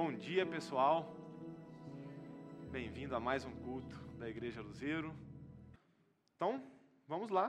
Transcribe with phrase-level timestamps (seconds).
[0.00, 0.96] Bom dia, pessoal.
[2.70, 5.12] Bem-vindo a mais um culto da Igreja Luzeiro.
[6.36, 6.62] Então,
[7.08, 7.46] vamos lá.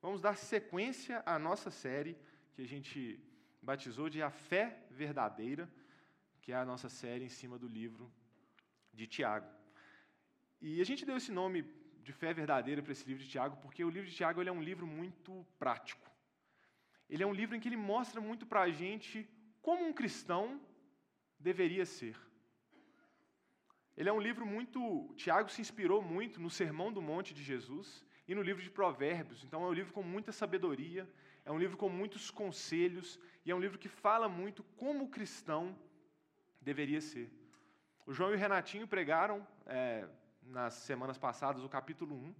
[0.00, 2.16] Vamos dar sequência à nossa série
[2.54, 3.20] que a gente
[3.60, 5.70] batizou de A Fé Verdadeira,
[6.40, 8.10] que é a nossa série em cima do livro
[8.90, 9.46] de Tiago.
[10.62, 11.66] E a gente deu esse nome
[12.02, 14.62] de Fé Verdadeira para esse livro de Tiago porque o livro de Tiago é um
[14.62, 16.10] livro muito prático.
[17.10, 19.28] Ele é um livro em que ele mostra muito para a gente
[19.60, 20.58] como um cristão
[21.44, 22.16] deveria ser.
[23.96, 24.78] Ele é um livro muito.
[25.14, 29.44] Tiago se inspirou muito no Sermão do Monte de Jesus e no livro de Provérbios.
[29.44, 31.08] Então, é um livro com muita sabedoria,
[31.44, 35.10] é um livro com muitos conselhos e é um livro que fala muito como o
[35.16, 35.78] cristão
[36.60, 37.30] deveria ser.
[38.06, 40.08] O João e o Renatinho pregaram é,
[40.42, 42.34] nas semanas passadas o capítulo 1.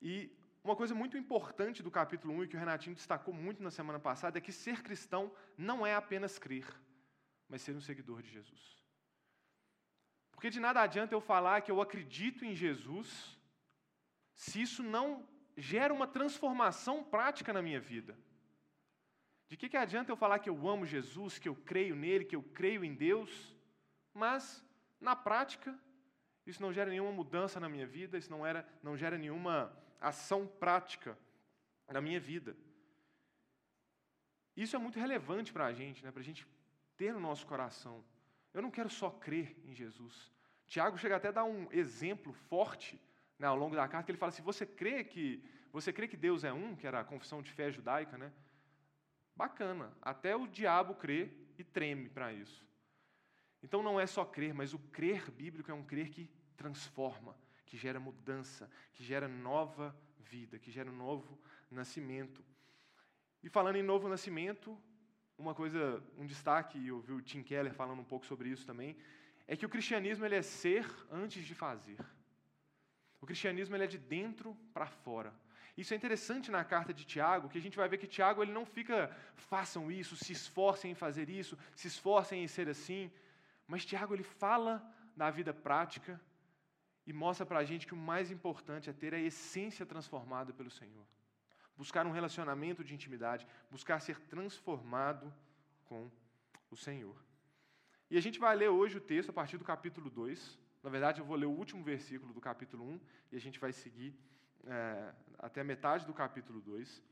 [0.00, 0.14] E
[0.64, 4.00] uma coisa muito importante do capítulo 1 e que o Renatinho destacou muito na semana
[4.00, 6.66] passada é que ser cristão não é apenas crer
[7.54, 8.62] mas ser um seguidor de Jesus.
[10.32, 13.38] Porque de nada adianta eu falar que eu acredito em Jesus,
[14.34, 15.24] se isso não
[15.56, 18.18] gera uma transformação prática na minha vida.
[19.48, 22.34] De que, que adianta eu falar que eu amo Jesus, que eu creio nele, que
[22.34, 23.30] eu creio em Deus,
[24.12, 24.66] mas,
[25.00, 25.78] na prática,
[26.44, 30.44] isso não gera nenhuma mudança na minha vida, isso não, era, não gera nenhuma ação
[30.44, 31.16] prática
[31.86, 32.56] na minha vida.
[34.56, 36.10] Isso é muito relevante para a gente, né?
[36.10, 36.44] para a gente
[36.96, 38.04] ter no nosso coração.
[38.52, 40.32] Eu não quero só crer em Jesus.
[40.66, 43.00] Tiago chega até a dar um exemplo forte
[43.38, 46.16] né, ao longo da carta, que ele fala assim: você crê que você crê que
[46.16, 48.32] Deus é um, que era a confissão de fé judaica, né?
[49.34, 49.92] Bacana.
[50.00, 52.64] Até o diabo crê e treme para isso.
[53.60, 57.76] Então não é só crer, mas o crer bíblico é um crer que transforma, que
[57.76, 62.44] gera mudança, que gera nova vida, que gera um novo nascimento.
[63.42, 64.80] E falando em novo nascimento,
[65.38, 68.96] uma coisa, um destaque, e eu o Tim Keller falando um pouco sobre isso também,
[69.46, 71.98] é que o cristianismo ele é ser antes de fazer.
[73.20, 75.34] O cristianismo ele é de dentro para fora.
[75.76, 78.52] Isso é interessante na carta de Tiago, que a gente vai ver que Tiago ele
[78.52, 83.10] não fica façam isso, se esforcem em fazer isso, se esforcem em ser assim,
[83.66, 84.82] mas Tiago ele fala
[85.16, 86.20] da vida prática
[87.06, 90.70] e mostra para a gente que o mais importante é ter a essência transformada pelo
[90.70, 91.04] Senhor
[91.76, 95.32] buscar um relacionamento de intimidade, buscar ser transformado
[95.84, 96.10] com
[96.70, 97.16] o Senhor.
[98.10, 100.58] E a gente vai ler hoje o texto a partir do capítulo 2.
[100.82, 103.00] Na verdade, eu vou ler o último versículo do capítulo 1
[103.32, 104.14] e a gente vai seguir
[104.66, 107.02] é, até a metade do capítulo 2.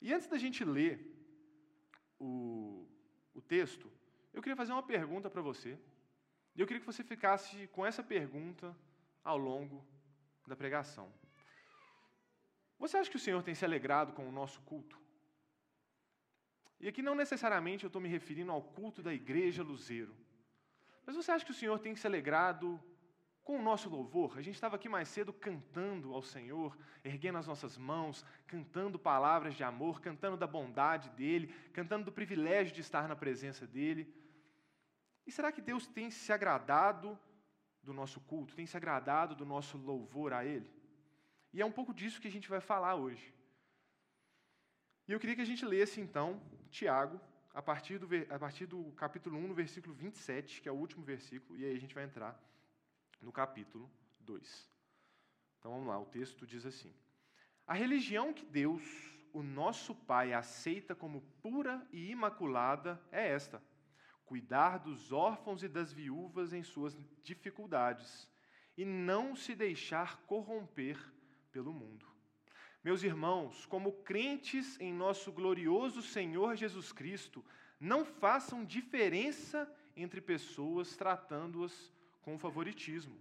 [0.00, 0.96] E antes da gente ler
[2.18, 2.86] o,
[3.34, 3.90] o texto,
[4.32, 5.78] eu queria fazer uma pergunta para você.
[6.54, 8.76] E eu queria que você ficasse com essa pergunta
[9.24, 9.84] ao longo
[10.46, 11.12] da pregação.
[12.78, 14.98] Você acha que o Senhor tem se alegrado com o nosso culto?
[16.80, 20.14] E aqui não necessariamente eu estou me referindo ao culto da igreja Luzeiro.
[21.04, 22.80] Mas você acha que o Senhor tem se alegrado
[23.42, 24.38] com o nosso louvor?
[24.38, 29.54] A gente estava aqui mais cedo cantando ao Senhor, erguendo as nossas mãos, cantando palavras
[29.54, 34.14] de amor, cantando da bondade dEle, cantando do privilégio de estar na presença dEle.
[35.26, 37.18] E será que Deus tem se agradado
[37.82, 40.77] do nosso culto, tem se agradado do nosso louvor a Ele?
[41.52, 43.34] E é um pouco disso que a gente vai falar hoje.
[45.06, 47.18] E eu queria que a gente lesse, então, Tiago,
[47.54, 51.02] a partir, do, a partir do capítulo 1, no versículo 27, que é o último
[51.02, 52.38] versículo, e aí a gente vai entrar
[53.20, 54.70] no capítulo 2.
[55.58, 56.94] Então vamos lá, o texto diz assim:
[57.66, 58.82] A religião que Deus,
[59.32, 63.62] o nosso Pai, aceita como pura e imaculada é esta:
[64.24, 68.28] cuidar dos órfãos e das viúvas em suas dificuldades,
[68.76, 70.96] e não se deixar corromper
[71.58, 72.06] pelo mundo.
[72.84, 77.44] Meus irmãos, como crentes em nosso glorioso Senhor Jesus Cristo,
[77.80, 81.92] não façam diferença entre pessoas tratando-as
[82.22, 83.18] com favoritismo.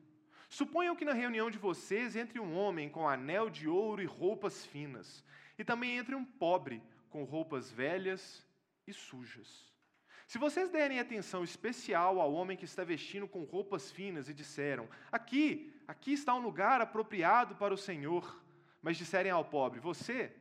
[0.47, 4.63] Suponham que na reunião de vocês entre um homem com anel de ouro e roupas
[4.63, 5.23] finas,
[5.57, 8.45] e também entre um pobre com roupas velhas
[8.85, 9.73] e sujas.
[10.27, 14.89] Se vocês derem atenção especial ao homem que está vestindo com roupas finas e disseram:
[15.09, 18.43] Aqui, aqui está um lugar apropriado para o Senhor,
[18.81, 20.35] mas disserem ao pobre: Você,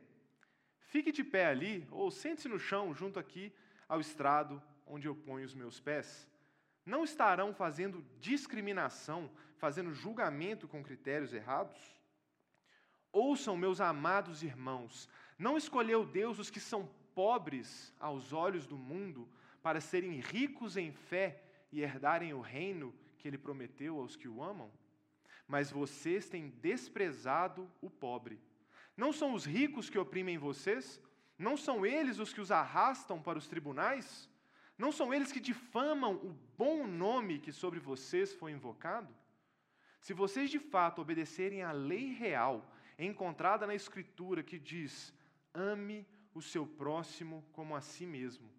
[0.77, 3.53] fique de pé ali, ou sente-se no chão junto aqui
[3.87, 6.27] ao estrado onde eu ponho os meus pés,
[6.85, 11.79] não estarão fazendo discriminação, fazendo julgamento com critérios errados?
[13.09, 15.09] Ouçam, meus amados irmãos,
[15.39, 19.29] não escolheu Deus os que são pobres aos olhos do mundo
[19.61, 24.43] para serem ricos em fé e herdarem o reino que ele prometeu aos que o
[24.43, 24.71] amam?
[25.47, 28.39] Mas vocês têm desprezado o pobre.
[28.95, 31.01] Não são os ricos que oprimem vocês?
[31.37, 34.29] Não são eles os que os arrastam para os tribunais?
[34.77, 39.13] Não são eles que difamam o bom nome que sobre vocês foi invocado?
[39.99, 45.13] Se vocês de fato obedecerem à lei real, encontrada na Escritura, que diz:
[45.53, 48.49] ame o seu próximo como a si mesmo,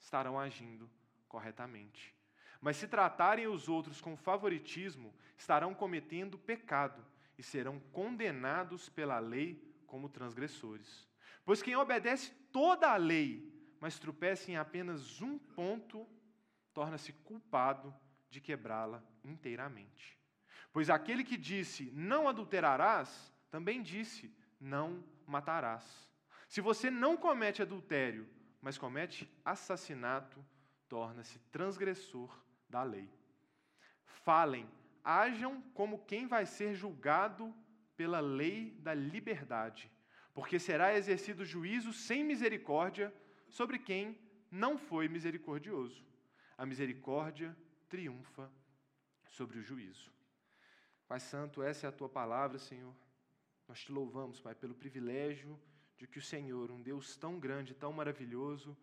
[0.00, 0.90] estarão agindo
[1.28, 2.14] corretamente.
[2.60, 7.04] Mas se tratarem os outros com favoritismo, estarão cometendo pecado
[7.38, 11.08] e serão condenados pela lei como transgressores.
[11.44, 13.50] Pois quem obedece toda a lei,
[13.80, 16.06] mas tropeça em apenas um ponto,
[16.74, 17.94] torna-se culpado
[18.28, 20.18] de quebrá-la inteiramente.
[20.72, 26.08] Pois aquele que disse, não adulterarás, também disse, não matarás.
[26.46, 28.28] Se você não comete adultério,
[28.60, 30.44] mas comete assassinato,
[30.88, 32.30] torna-se transgressor
[32.68, 33.08] da lei.
[34.04, 34.68] Falem,
[35.02, 37.54] hajam como quem vai ser julgado
[37.96, 39.90] pela lei da liberdade,
[40.34, 43.12] porque será exercido juízo sem misericórdia
[43.48, 44.18] sobre quem
[44.50, 46.04] não foi misericordioso.
[46.56, 47.56] A misericórdia
[47.88, 48.50] triunfa
[49.24, 50.12] sobre o juízo.
[51.08, 52.94] Pai Santo, essa é a tua palavra, Senhor.
[53.66, 55.58] Nós te louvamos, Pai, pelo privilégio
[56.00, 58.74] de que o Senhor, um Deus tão grande, tão maravilhoso,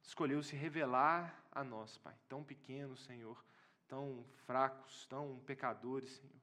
[0.00, 3.44] escolheu se revelar a nós, Pai, tão pequenos, Senhor,
[3.88, 6.40] tão fracos, tão pecadores, Senhor.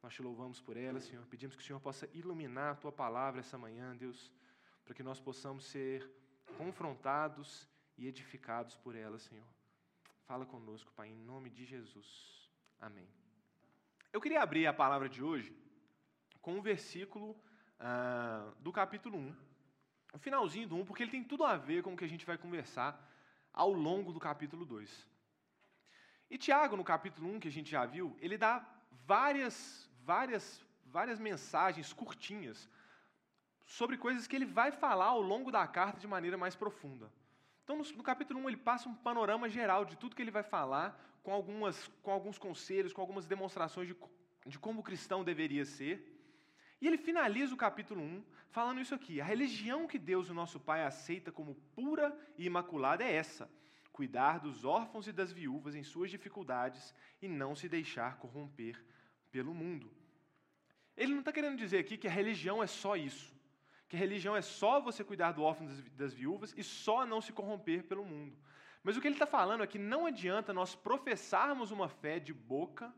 [0.00, 1.26] Nós te louvamos por ela, Senhor.
[1.26, 4.30] Pedimos que o Senhor possa iluminar a tua palavra essa manhã, Deus,
[4.84, 6.08] para que nós possamos ser
[6.56, 9.48] confrontados e edificados por ela, Senhor.
[10.26, 12.48] Fala conosco, Pai, em nome de Jesus.
[12.80, 13.08] Amém.
[14.12, 15.52] Eu queria abrir a palavra de hoje
[16.40, 17.36] com um versículo
[17.86, 19.36] ah, do capítulo 1,
[20.14, 22.24] o finalzinho do 1, porque ele tem tudo a ver com o que a gente
[22.24, 22.98] vai conversar
[23.52, 25.06] ao longo do capítulo 2.
[26.30, 28.66] E Tiago, no capítulo 1, que a gente já viu, ele dá
[29.06, 32.70] várias, várias, várias mensagens curtinhas
[33.66, 37.12] sobre coisas que ele vai falar ao longo da carta de maneira mais profunda.
[37.64, 40.42] Então, no, no, capítulo 1, ele passa um panorama geral de tudo que ele vai
[40.42, 43.96] falar, com, algumas, com alguns conselhos, com algumas demonstrações de,
[44.46, 46.13] de como o cristão deveria ser.
[46.80, 50.60] E ele finaliza o capítulo 1 falando isso aqui: a religião que Deus, o nosso
[50.60, 53.50] Pai, aceita como pura e imaculada é essa:
[53.92, 58.82] cuidar dos órfãos e das viúvas em suas dificuldades e não se deixar corromper
[59.30, 59.90] pelo mundo.
[60.96, 63.34] Ele não está querendo dizer aqui que a religião é só isso
[63.94, 67.84] que religião é só você cuidar do órfão das viúvas e só não se corromper
[67.84, 68.36] pelo mundo.
[68.82, 72.32] Mas o que ele está falando é que não adianta nós professarmos uma fé de
[72.32, 72.92] boca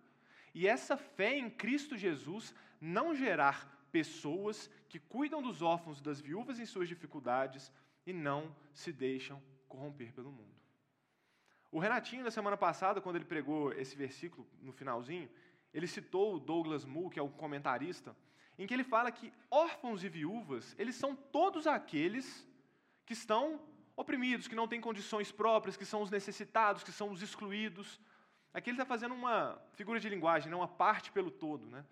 [0.54, 6.20] e essa fé em Cristo Jesus não gerar pessoas que cuidam dos órfãos e das
[6.20, 7.72] viúvas em suas dificuldades
[8.06, 10.54] e não se deixam corromper pelo mundo.
[11.70, 15.28] O Renatinho, na semana passada, quando ele pregou esse versículo no finalzinho,
[15.74, 18.16] ele citou o Douglas Moo, que é o comentarista,
[18.58, 22.46] em que ele fala que órfãos e viúvas, eles são todos aqueles
[23.04, 23.60] que estão
[23.94, 28.00] oprimidos, que não têm condições próprias, que são os necessitados, que são os excluídos.
[28.54, 30.56] Aqui ele está fazendo uma figura de linguagem, né?
[30.56, 31.66] uma parte pelo todo.
[31.66, 31.84] Né?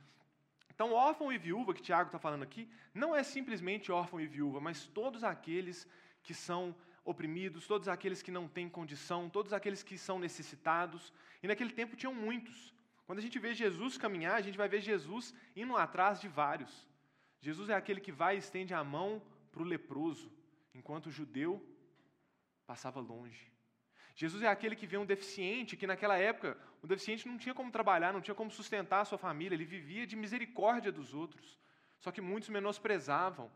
[0.75, 4.61] Então, órfão e viúva, que Tiago está falando aqui, não é simplesmente órfão e viúva,
[4.61, 5.87] mas todos aqueles
[6.23, 6.75] que são
[7.05, 11.13] oprimidos, todos aqueles que não têm condição, todos aqueles que são necessitados.
[11.43, 12.75] E naquele tempo tinham muitos.
[13.07, 16.89] Quando a gente vê Jesus caminhar, a gente vai ver Jesus indo atrás de vários.
[17.41, 19.23] Jesus é aquele que vai e estende a mão
[19.53, 20.33] para o leproso,
[20.75, 21.63] enquanto o judeu
[22.67, 23.54] passava longe.
[24.15, 27.71] Jesus é aquele que vê um deficiente, que naquela época o deficiente não tinha como
[27.71, 31.59] trabalhar, não tinha como sustentar a sua família, ele vivia de misericórdia dos outros.
[31.99, 33.51] Só que muitos menosprezavam.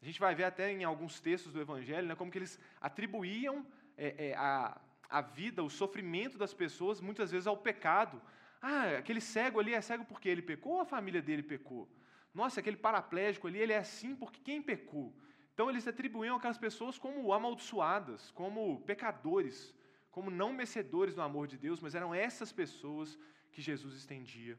[0.00, 3.66] A gente vai ver até em alguns textos do Evangelho né, como que eles atribuíam
[3.96, 8.20] é, é, a, a vida, o sofrimento das pessoas, muitas vezes ao pecado,
[8.62, 11.88] ah, aquele cego ali é cego porque ele pecou ou a família dele pecou?
[12.34, 15.12] Nossa, aquele paraplégico ali, ele é assim porque quem pecou?
[15.54, 19.74] Então eles atribuíam aquelas pessoas como amaldiçoadas, como pecadores,
[20.16, 23.18] como não merecedores do amor de Deus, mas eram essas pessoas
[23.52, 24.58] que Jesus estendia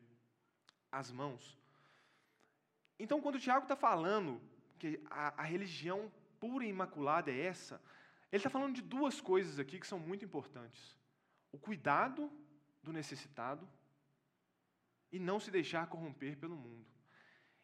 [0.91, 1.57] as mãos.
[2.99, 4.39] Então, quando o Tiago está falando
[4.77, 7.81] que a, a religião pura e imaculada é essa,
[8.31, 10.95] ele está falando de duas coisas aqui que são muito importantes:
[11.51, 12.31] o cuidado
[12.83, 13.67] do necessitado
[15.11, 16.85] e não se deixar corromper pelo mundo.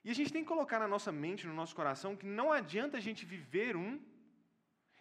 [0.04, 2.98] E a gente tem que colocar na nossa mente, no nosso coração, que não adianta
[2.98, 4.02] a gente viver um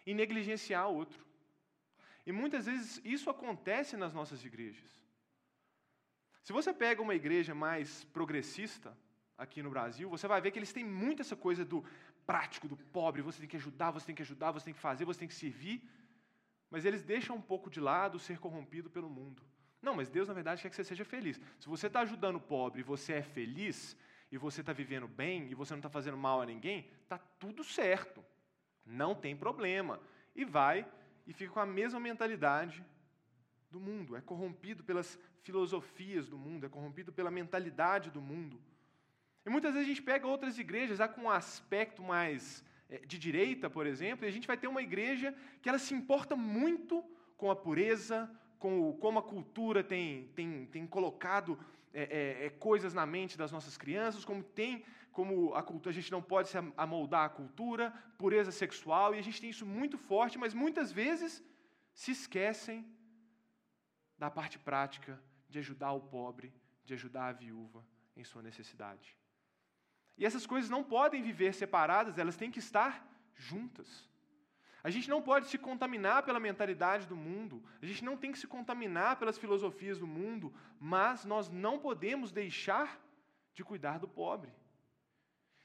[0.05, 1.32] e negligenciar o outro.
[2.25, 4.91] E muitas vezes isso acontece nas nossas igrejas.
[6.43, 8.97] Se você pega uma igreja mais progressista
[9.37, 11.83] aqui no Brasil, você vai ver que eles têm muito essa coisa do
[12.25, 15.05] prático, do pobre, você tem que ajudar, você tem que ajudar, você tem que fazer,
[15.05, 15.81] você tem que servir,
[16.69, 19.43] mas eles deixam um pouco de lado ser corrompido pelo mundo.
[19.81, 21.39] Não, mas Deus, na verdade, quer que você seja feliz.
[21.59, 23.97] Se você está ajudando o pobre e você é feliz,
[24.33, 27.63] e você está vivendo bem, e você não está fazendo mal a ninguém, está tudo
[27.63, 28.25] certo.
[28.83, 29.99] Não tem problema.
[30.35, 30.87] E vai
[31.25, 32.85] e fica com a mesma mentalidade
[33.71, 38.61] do mundo, é corrompido pelas filosofias do mundo, é corrompido pela mentalidade do mundo.
[39.45, 43.17] E muitas vezes a gente pega outras igrejas já com um aspecto mais é, de
[43.17, 47.03] direita, por exemplo, e a gente vai ter uma igreja que ela se importa muito
[47.35, 51.59] com a pureza, com o, como a cultura tem, tem, tem colocado
[51.93, 54.83] é, é, coisas na mente das nossas crianças, como tem,
[55.13, 59.21] como a cultura, a gente não pode se amoldar a cultura, pureza sexual, e a
[59.21, 61.41] gente tem isso muito forte, mas muitas vezes
[61.93, 62.85] se esquecem
[64.17, 66.51] da parte prática de ajudar o pobre,
[66.83, 67.85] de ajudar a viúva
[68.17, 69.15] em sua necessidade.
[70.17, 74.09] E essas coisas não podem viver separadas, elas têm que estar juntas.
[74.83, 78.39] A gente não pode se contaminar pela mentalidade do mundo, a gente não tem que
[78.39, 82.99] se contaminar pelas filosofias do mundo, mas nós não podemos deixar
[83.53, 84.51] de cuidar do pobre.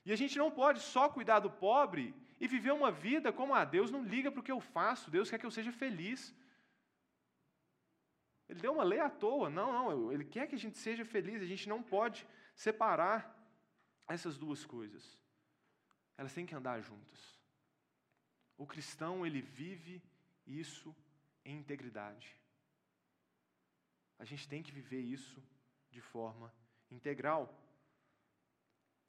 [0.09, 3.61] E a gente não pode só cuidar do pobre e viver uma vida como a
[3.61, 6.35] ah, Deus não liga para o que eu faço, Deus quer que eu seja feliz.
[8.49, 9.51] Ele deu uma lei à toa.
[9.51, 13.21] Não, não, ele quer que a gente seja feliz, a gente não pode separar
[14.09, 15.21] essas duas coisas.
[16.17, 17.39] Elas têm que andar juntas.
[18.57, 20.03] O cristão, ele vive
[20.47, 20.97] isso
[21.45, 22.35] em integridade.
[24.19, 25.39] A gente tem que viver isso
[25.91, 26.51] de forma
[26.91, 27.55] integral.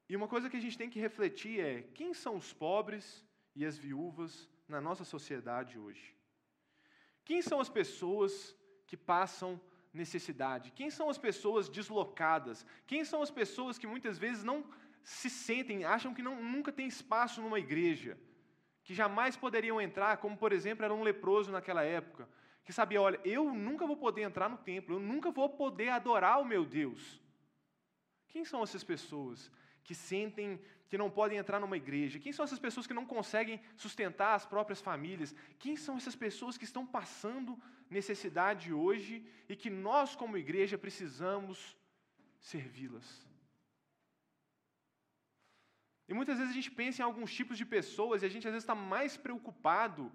[0.09, 3.23] E uma coisa que a gente tem que refletir é: quem são os pobres
[3.55, 6.15] e as viúvas na nossa sociedade hoje?
[7.23, 8.55] Quem são as pessoas
[8.87, 9.61] que passam
[9.93, 10.71] necessidade?
[10.71, 12.65] Quem são as pessoas deslocadas?
[12.87, 14.65] Quem são as pessoas que muitas vezes não
[15.03, 18.17] se sentem, acham que não, nunca tem espaço numa igreja?
[18.89, 22.27] que jamais poderiam entrar, como por exemplo era um leproso naquela época,
[22.65, 26.41] que sabia, olha, eu nunca vou poder entrar no templo, eu nunca vou poder adorar
[26.41, 27.21] o meu Deus.
[28.29, 29.51] Quem são essas pessoas
[29.83, 30.59] que sentem
[30.89, 32.19] que não podem entrar numa igreja?
[32.19, 35.36] Quem são essas pessoas que não conseguem sustentar as próprias famílias?
[35.59, 37.57] Quem são essas pessoas que estão passando
[37.89, 41.77] necessidade hoje e que nós, como igreja, precisamos
[42.39, 43.27] servi-las?
[46.07, 48.53] E muitas vezes a gente pensa em alguns tipos de pessoas e a gente às
[48.53, 50.12] vezes está mais preocupado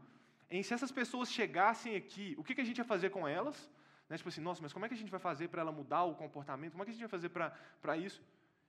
[0.50, 3.71] em se essas pessoas chegassem aqui, o que, que a gente ia fazer com elas?
[4.09, 4.16] Né?
[4.16, 6.14] Tipo assim, nossa, mas como é que a gente vai fazer para ela mudar o
[6.14, 6.73] comportamento?
[6.73, 8.21] Como é que a gente vai fazer para isso?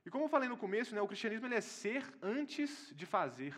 [0.05, 3.55] E como eu falei no começo, né, o cristianismo ele é ser antes de fazer.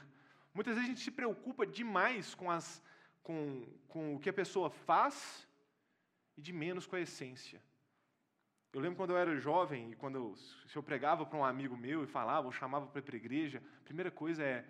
[0.54, 2.82] Muitas vezes a gente se preocupa demais com, as,
[3.22, 5.48] com, com o que a pessoa faz
[6.38, 7.62] e de menos com a essência.
[8.72, 11.75] Eu lembro quando eu era jovem e quando eu, se eu pregava para um amigo
[11.75, 14.66] meu e falava, ou chamava para ir para a igreja, a primeira coisa é: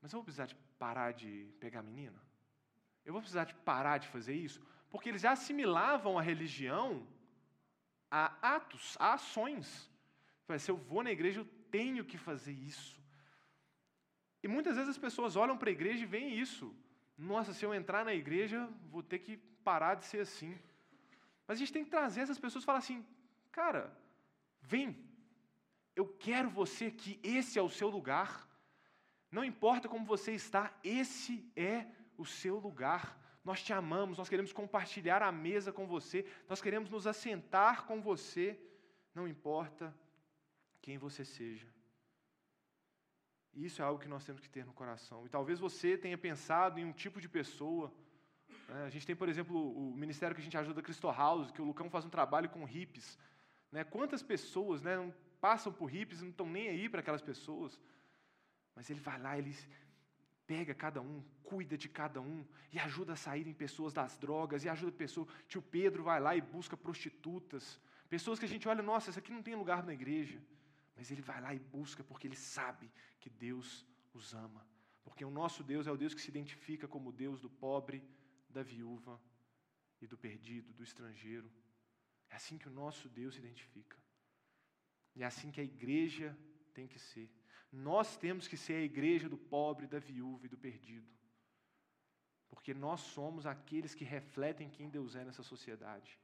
[0.00, 2.20] mas eu vou precisar de parar de pegar menina?
[3.04, 4.60] Eu vou precisar de parar de fazer isso?
[4.90, 7.06] Porque eles já assimilavam a religião
[8.10, 9.90] a atos, a ações.
[10.58, 13.00] Se eu vou na igreja, eu tenho que fazer isso.
[14.42, 16.74] E muitas vezes as pessoas olham para a igreja e veem isso.
[17.16, 20.58] Nossa, se eu entrar na igreja, vou ter que parar de ser assim.
[21.46, 23.06] Mas a gente tem que trazer essas pessoas e falar assim:
[23.50, 23.96] Cara,
[24.60, 25.10] vem.
[25.94, 28.48] Eu quero você que esse é o seu lugar.
[29.30, 33.18] Não importa como você está, esse é o seu lugar.
[33.44, 38.00] Nós te amamos, nós queremos compartilhar a mesa com você, nós queremos nos assentar com
[38.00, 38.58] você,
[39.14, 39.94] não importa
[40.82, 41.66] quem você seja.
[43.54, 45.24] Isso é algo que nós temos que ter no coração.
[45.26, 47.92] E talvez você tenha pensado em um tipo de pessoa.
[48.68, 48.84] Né?
[48.84, 51.64] A gente tem, por exemplo, o ministério que a gente ajuda, Cristo House, que o
[51.64, 53.18] Lucão faz um trabalho com hippies.
[53.70, 53.84] Né?
[53.84, 57.78] Quantas pessoas né, passam por hippies e não estão nem aí para aquelas pessoas.
[58.74, 59.54] Mas ele vai lá, ele
[60.46, 64.68] pega cada um, cuida de cada um e ajuda a saírem pessoas das drogas e
[64.68, 65.28] ajuda pessoas.
[65.46, 69.30] Tio Pedro vai lá e busca prostitutas, pessoas que a gente olha, nossa, isso aqui
[69.30, 70.40] não tem lugar na igreja.
[71.02, 74.64] Mas ele vai lá e busca porque ele sabe que Deus os ama.
[75.02, 78.00] Porque o nosso Deus é o Deus que se identifica como Deus do pobre,
[78.48, 79.20] da viúva
[80.00, 81.50] e do perdido, do estrangeiro.
[82.30, 83.98] É assim que o nosso Deus se identifica.
[85.16, 86.38] E é assim que a igreja
[86.72, 87.28] tem que ser.
[87.72, 91.10] Nós temos que ser a igreja do pobre, da viúva e do perdido.
[92.48, 96.16] Porque nós somos aqueles que refletem quem Deus é nessa sociedade.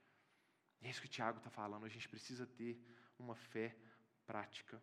[0.80, 1.85] E é isso que o Tiago está falando.
[1.85, 2.80] A gente precisa ter
[3.18, 3.76] uma fé
[4.30, 4.76] prática.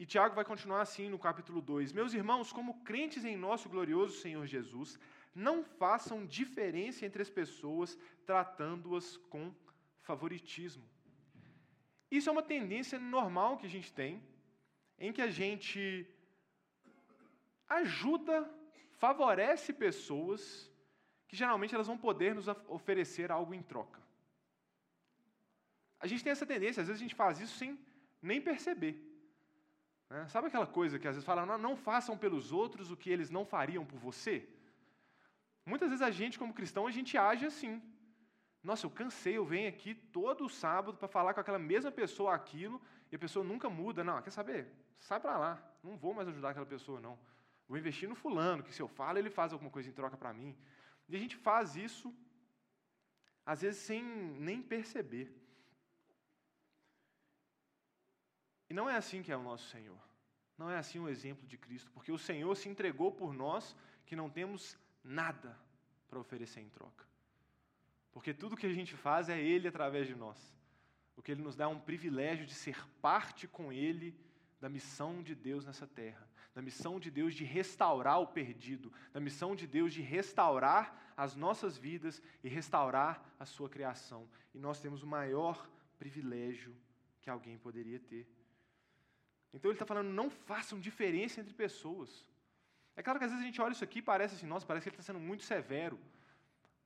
[0.00, 4.20] E Tiago vai continuar assim no capítulo 2: Meus irmãos, como crentes em nosso glorioso
[4.24, 4.98] Senhor Jesus,
[5.46, 9.44] não façam diferença entre as pessoas, tratando-as com
[10.08, 10.86] favoritismo.
[12.10, 14.22] Isso é uma tendência normal que a gente tem,
[14.98, 16.06] em que a gente
[17.80, 18.36] ajuda,
[19.04, 20.70] favorece pessoas
[21.26, 22.46] que geralmente elas vão poder nos
[22.78, 24.03] oferecer algo em troca.
[26.04, 27.70] A gente tem essa tendência, às vezes a gente faz isso sem
[28.30, 28.94] nem perceber.
[30.10, 30.20] Né?
[30.34, 33.30] Sabe aquela coisa que às vezes fala, não, não façam pelos outros o que eles
[33.36, 34.34] não fariam por você?
[35.72, 37.72] Muitas vezes a gente, como cristão, a gente age assim.
[38.62, 42.78] Nossa, eu cansei, eu venho aqui todo sábado para falar com aquela mesma pessoa aquilo,
[43.10, 44.04] e a pessoa nunca muda.
[44.04, 44.60] Não, quer saber?
[44.98, 45.52] Sai para lá.
[45.82, 47.18] Não vou mais ajudar aquela pessoa, não.
[47.66, 50.34] Vou investir no fulano, que se eu falo, ele faz alguma coisa em troca para
[50.34, 50.54] mim.
[51.08, 52.14] E a gente faz isso,
[53.46, 54.02] às vezes, sem
[54.48, 55.26] nem perceber.
[58.74, 59.96] E não é assim que é o nosso Senhor.
[60.58, 64.16] Não é assim o exemplo de Cristo, porque o Senhor se entregou por nós que
[64.16, 65.56] não temos nada
[66.08, 67.06] para oferecer em troca.
[68.10, 70.52] Porque tudo que a gente faz é Ele através de nós.
[71.16, 74.12] O que Ele nos dá é um privilégio de ser parte com Ele
[74.60, 79.20] da missão de Deus nessa terra, da missão de Deus de restaurar o perdido, da
[79.20, 84.28] missão de Deus de restaurar as nossas vidas e restaurar a sua criação.
[84.52, 85.64] E nós temos o maior
[85.96, 86.74] privilégio
[87.22, 88.28] que alguém poderia ter.
[89.54, 92.26] Então ele está falando, não façam diferença entre pessoas.
[92.96, 94.84] É claro que às vezes a gente olha isso aqui e parece assim, nossa, parece
[94.84, 95.98] que ele está sendo muito severo.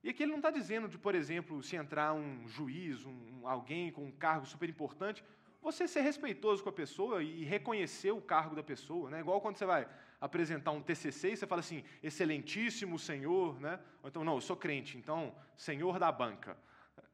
[0.03, 3.91] E aqui ele não está dizendo de, por exemplo, se entrar um juiz, um, alguém
[3.91, 5.23] com um cargo super importante,
[5.61, 9.09] você ser respeitoso com a pessoa e reconhecer o cargo da pessoa.
[9.09, 9.19] Né?
[9.19, 9.87] Igual quando você vai
[10.21, 13.79] apresentar um TCC e você fala assim, excelentíssimo senhor, né?
[14.01, 16.57] ou então, não, eu sou crente, então, senhor da banca.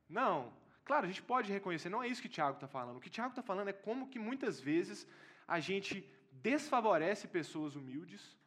[0.07, 2.97] Não, claro, a gente pode reconhecer, não é isso que Tiago está falando.
[2.97, 5.07] O que Tiago está falando é como que muitas vezes
[5.47, 8.37] a gente desfavorece pessoas humildes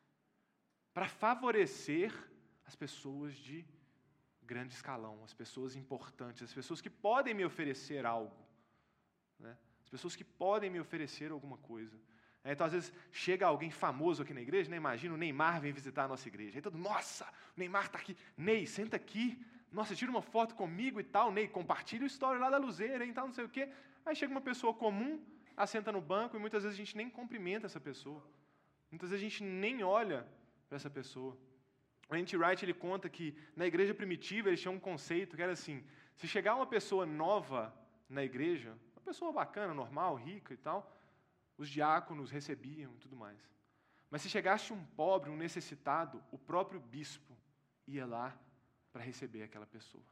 [0.93, 2.13] para favorecer
[2.67, 3.65] as pessoas de
[4.43, 8.37] grande escalão, as pessoas importantes, as pessoas que podem me oferecer algo,
[9.39, 9.57] né?
[9.83, 11.99] as pessoas que podem me oferecer alguma coisa.
[12.45, 14.77] Então, às vezes, chega alguém famoso aqui na igreja, né?
[14.77, 16.57] imagina o Neymar vem visitar a nossa igreja.
[16.57, 18.17] Aí todo, nossa, o Neymar está aqui.
[18.37, 19.39] Ney, senta aqui.
[19.71, 21.31] Nossa, tira uma foto comigo e tal.
[21.31, 23.69] Ney, compartilha o story lá da Luzeira e tal, não sei o quê.
[24.07, 25.23] Aí chega uma pessoa comum,
[25.59, 28.23] assenta no banco e muitas vezes a gente nem cumprimenta essa pessoa.
[28.91, 30.27] Muitas vezes a gente nem olha
[30.69, 31.37] para essa pessoa.
[32.09, 32.37] O N.T.
[32.37, 35.85] Wright ele conta que na igreja primitiva eles tinham um conceito que era assim:
[36.15, 37.75] se chegar uma pessoa nova
[38.09, 40.97] na igreja, uma pessoa bacana, normal, rica e tal,
[41.59, 43.39] os diáconos recebiam e tudo mais.
[44.11, 47.37] Mas se chegasse um pobre, um necessitado, o próprio bispo
[47.87, 48.39] ia lá
[48.93, 50.05] para receber aquela pessoa.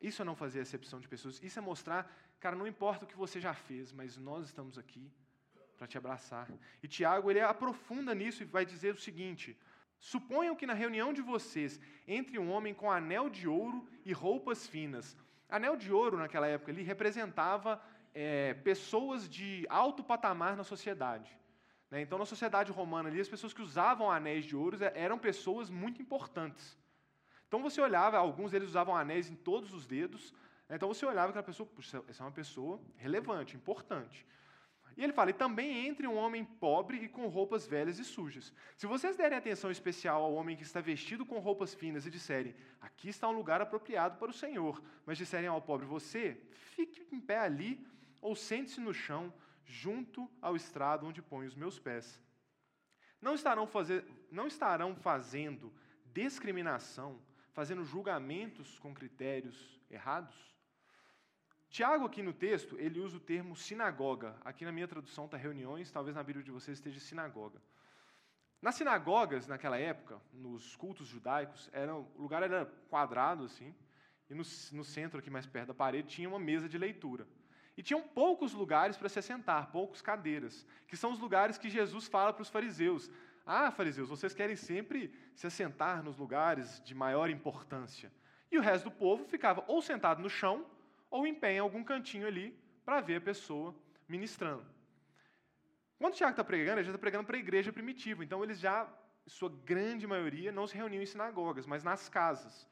[0.00, 2.10] Isso é não fazer acepção de pessoas, isso é mostrar,
[2.42, 5.04] cara, não importa o que você já fez, mas nós estamos aqui
[5.78, 6.48] para te abraçar.
[6.82, 9.56] E Tiago, ele aprofunda nisso e vai dizer o seguinte:
[10.00, 14.66] Suponham que na reunião de vocês entre um homem com anel de ouro e roupas
[14.66, 15.16] finas.
[15.48, 17.80] Anel de ouro, naquela época, ele representava
[18.12, 21.30] é, pessoas de alto patamar na sociedade.
[21.90, 22.00] Né?
[22.00, 26.02] Então, na sociedade romana, ali, as pessoas que usavam anéis de ouro eram pessoas muito
[26.02, 26.76] importantes.
[27.46, 30.34] Então você olhava, alguns deles usavam anéis em todos os dedos?
[30.76, 31.68] Então você olhava aquela pessoa,
[32.08, 34.26] essa é uma pessoa relevante, importante.
[34.96, 38.52] E ele fala, e também entre um homem pobre e com roupas velhas e sujas.
[38.76, 42.54] Se vocês derem atenção especial ao homem que está vestido com roupas finas e disserem,
[42.80, 46.38] aqui está um lugar apropriado para o Senhor, mas disserem ao pobre, você,
[46.74, 47.86] fique em pé ali,
[48.20, 49.32] ou sente-se no chão,
[49.64, 52.20] junto ao estrado onde põe os meus pés.
[53.20, 55.72] Não estarão, fazer, não estarão fazendo
[56.12, 57.18] discriminação
[57.52, 60.34] fazendo julgamentos com critérios errados?
[61.72, 64.36] Tiago, aqui no texto, ele usa o termo sinagoga.
[64.44, 67.62] Aqui na minha tradução está reuniões, talvez na Bíblia de vocês esteja sinagoga.
[68.60, 73.74] Nas sinagogas, naquela época, nos cultos judaicos, era, o lugar era quadrado, assim,
[74.28, 77.26] e no, no centro, aqui mais perto da parede, tinha uma mesa de leitura.
[77.74, 82.06] E tinham poucos lugares para se assentar, poucos cadeiras, que são os lugares que Jesus
[82.06, 83.10] fala para os fariseus.
[83.46, 88.12] Ah, fariseus, vocês querem sempre se assentar nos lugares de maior importância.
[88.50, 90.66] E o resto do povo ficava ou sentado no chão,
[91.12, 92.46] ou em pé em algum cantinho ali,
[92.86, 93.74] para ver a pessoa
[94.08, 94.64] ministrando.
[95.98, 98.24] Quando o Tiago está pregando, ele já está pregando para a igreja primitiva.
[98.24, 98.88] Então, eles já,
[99.26, 102.66] sua grande maioria, não se reuniam em sinagogas, mas nas casas.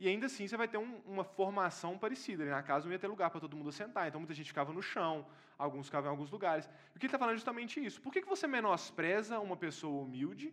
[0.00, 2.44] E ainda assim você vai ter um, uma formação parecida.
[2.44, 4.82] Na casa não ia ter lugar para todo mundo sentar, então muita gente ficava no
[4.82, 6.66] chão, alguns ficavam em alguns lugares.
[6.66, 8.00] E o que ele está falando é justamente isso.
[8.00, 10.52] Por que, que você menospreza uma pessoa humilde?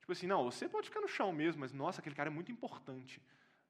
[0.00, 2.50] Tipo assim, não, você pode ficar no chão mesmo, mas nossa, aquele cara é muito
[2.50, 3.22] importante.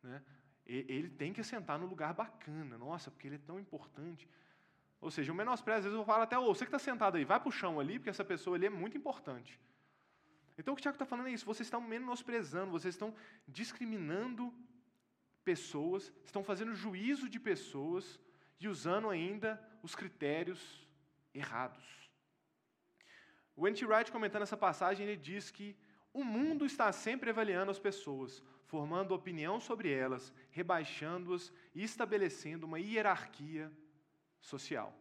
[0.02, 0.22] Né?
[0.68, 4.28] Ele tem que sentar no lugar bacana, nossa, porque ele é tão importante.
[5.00, 7.24] Ou seja, o menosprezo, às vezes eu falo até, oh, você que está sentado aí,
[7.24, 9.58] vai para o chão ali, porque essa pessoa ali é muito importante.
[10.58, 13.14] Então o que o Tiago está falando é isso, vocês estão menosprezando, vocês estão
[13.46, 14.52] discriminando
[15.44, 18.20] pessoas, estão fazendo juízo de pessoas
[18.60, 20.86] e usando ainda os critérios
[21.32, 21.86] errados.
[23.56, 23.86] O N.T.
[23.86, 25.76] Wright, comentando essa passagem, ele diz que
[26.20, 32.78] o mundo está sempre avaliando as pessoas, formando opinião sobre elas, rebaixando-as e estabelecendo uma
[32.78, 33.72] hierarquia
[34.40, 34.92] social.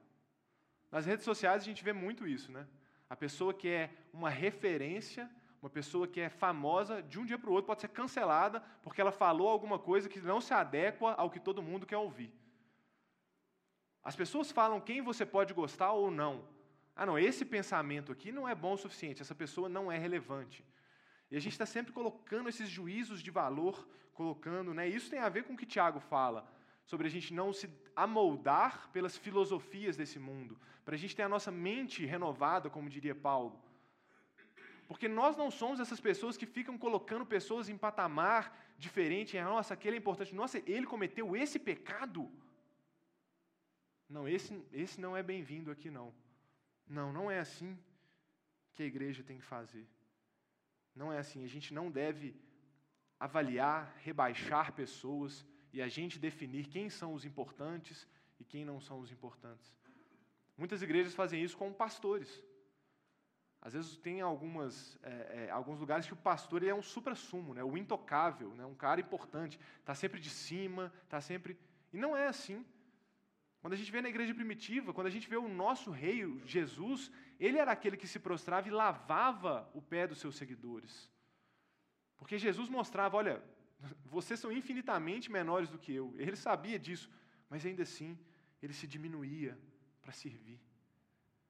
[0.91, 2.67] Nas redes sociais a gente vê muito isso, né?
[3.09, 5.29] A pessoa que é uma referência
[5.61, 9.01] Uma pessoa que é famosa, de um dia para o outro, pode ser cancelada porque
[9.01, 12.31] ela falou alguma coisa que não se adequa ao que todo mundo quer ouvir.
[14.03, 16.47] As pessoas falam quem você pode gostar ou não.
[16.95, 20.63] Ah, não, esse pensamento aqui não é bom o suficiente, essa pessoa não é relevante.
[21.29, 24.87] E a gente está sempre colocando esses juízos de valor, colocando, né?
[24.87, 26.49] Isso tem a ver com o que Tiago fala,
[26.85, 31.29] sobre a gente não se amoldar pelas filosofias desse mundo, para a gente ter a
[31.29, 33.61] nossa mente renovada, como diria Paulo.
[34.87, 39.39] Porque nós não somos essas pessoas que ficam colocando pessoas em patamar diferente.
[39.41, 40.33] Nossa, aquele é importante.
[40.33, 42.31] Nossa, ele cometeu esse pecado.
[44.09, 46.13] Não, esse, esse não é bem-vindo aqui, não.
[46.87, 47.77] Não, não é assim
[48.73, 49.85] que a igreja tem que fazer.
[50.97, 51.43] Não é assim.
[51.43, 52.35] A gente não deve
[53.19, 58.07] avaliar, rebaixar pessoas e a gente definir quem são os importantes
[58.39, 59.75] e quem não são os importantes.
[60.57, 62.43] Muitas igrejas fazem isso com pastores.
[63.61, 67.53] Às vezes tem algumas, é, é, alguns lugares que o pastor ele é um supra-sumo,
[67.53, 71.59] né, o intocável, né, um cara importante, está sempre de cima, está sempre.
[71.91, 72.65] E não é assim.
[73.61, 77.11] Quando a gente vê na igreja primitiva, quando a gente vê o nosso rei, Jesus,
[77.39, 81.09] ele era aquele que se prostrava e lavava o pé dos seus seguidores.
[82.17, 83.43] Porque Jesus mostrava: olha,
[84.05, 86.13] vocês são infinitamente menores do que eu.
[86.17, 87.09] Ele sabia disso,
[87.49, 88.17] mas ainda assim,
[88.61, 89.57] ele se diminuía
[90.01, 90.59] para servir.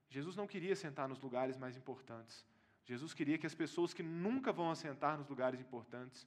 [0.08, 2.46] Jesus não queria sentar nos lugares mais importantes.
[2.84, 6.26] Jesus queria que as pessoas que nunca vão assentar nos lugares importantes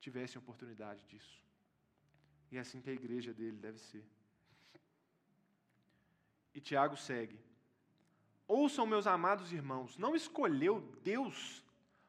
[0.00, 1.40] tivessem oportunidade disso.
[2.50, 4.04] E é assim que a igreja dele deve ser.
[6.54, 7.38] E Tiago segue:
[8.46, 11.64] Ouçam, meus amados irmãos, não escolheu Deus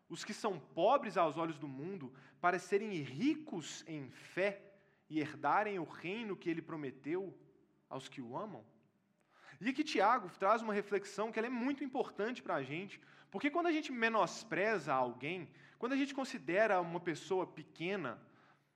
[0.10, 4.62] os que são pobres aos olhos do mundo para serem ricos em fé
[5.10, 7.38] e herdarem o reino que ele prometeu
[7.90, 8.66] aos que o amam?
[9.60, 13.00] E aqui Tiago traz uma reflexão que é muito importante para a gente,
[13.30, 18.20] porque quando a gente menospreza alguém, quando a gente considera uma pessoa pequena,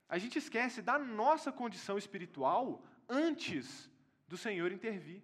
[0.08, 3.89] a gente esquece da nossa condição espiritual antes
[4.28, 5.23] do Senhor intervir.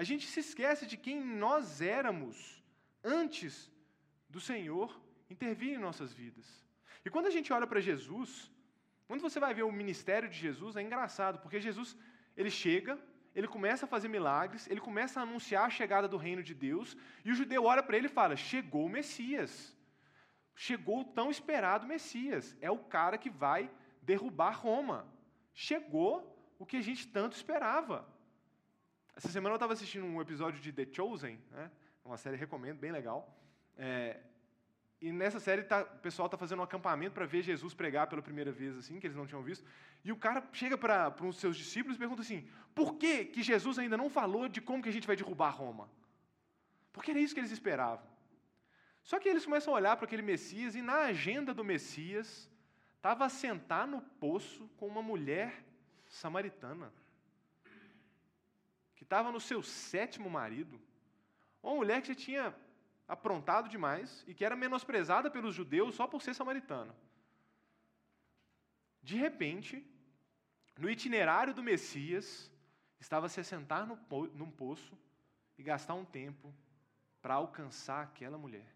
[0.00, 2.36] A gente se esquece de quem nós éramos
[3.02, 3.54] antes
[4.34, 4.88] do Senhor
[5.28, 6.46] intervir em nossas vidas.
[7.04, 8.30] E quando a gente olha para Jesus,
[9.08, 11.96] quando você vai ver o ministério de Jesus, é engraçado, porque Jesus,
[12.36, 12.96] ele chega,
[13.34, 16.96] ele começa a fazer milagres, ele começa a anunciar a chegada do reino de Deus,
[17.24, 19.76] e o judeu olha para ele e fala: Chegou o Messias.
[20.54, 22.56] Chegou o tão esperado Messias.
[22.60, 23.68] É o cara que vai
[24.00, 25.12] derrubar Roma.
[25.52, 26.14] Chegou
[26.56, 28.06] o que a gente tanto esperava.
[29.18, 31.68] Essa semana eu estava assistindo um episódio de The Chosen, né?
[32.04, 33.36] uma série recomendo, bem legal.
[33.76, 34.20] É,
[35.00, 38.22] e nessa série tá, o pessoal está fazendo um acampamento para ver Jesus pregar pela
[38.22, 39.66] primeira vez, assim, que eles não tinham visto.
[40.04, 43.42] E o cara chega para um dos seus discípulos e pergunta assim: por que, que
[43.42, 45.90] Jesus ainda não falou de como que a gente vai derrubar Roma?
[46.92, 48.06] Porque era isso que eles esperavam.
[49.02, 52.48] Só que eles começam a olhar para aquele Messias e na agenda do Messias
[52.94, 55.64] estava sentar no poço com uma mulher
[56.06, 56.92] samaritana
[58.98, 60.80] que estava no seu sétimo marido,
[61.62, 62.54] uma mulher que já tinha
[63.06, 66.92] aprontado demais e que era menosprezada pelos judeus só por ser samaritana.
[69.00, 69.86] De repente,
[70.76, 72.50] no itinerário do Messias,
[72.98, 73.96] estava se assentar no,
[74.34, 74.98] num poço
[75.56, 76.52] e gastar um tempo
[77.22, 78.66] para alcançar aquela mulher.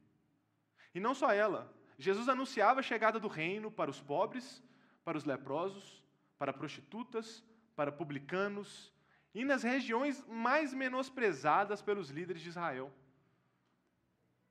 [0.95, 4.63] E não só ela, Jesus anunciava a chegada do reino para os pobres,
[5.05, 6.05] para os leprosos,
[6.39, 8.93] para prostitutas, para publicanos,
[9.35, 12.93] e nas regiões mais menosprezadas pelos líderes de Israel.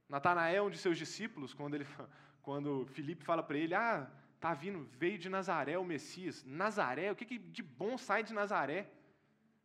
[0.09, 1.87] Natanael, um de seus discípulos, quando, ele,
[2.41, 6.43] quando Filipe fala para ele, ah, tá vindo, veio de Nazaré o Messias.
[6.45, 8.89] Nazaré, o que, que de bom sai de Nazaré?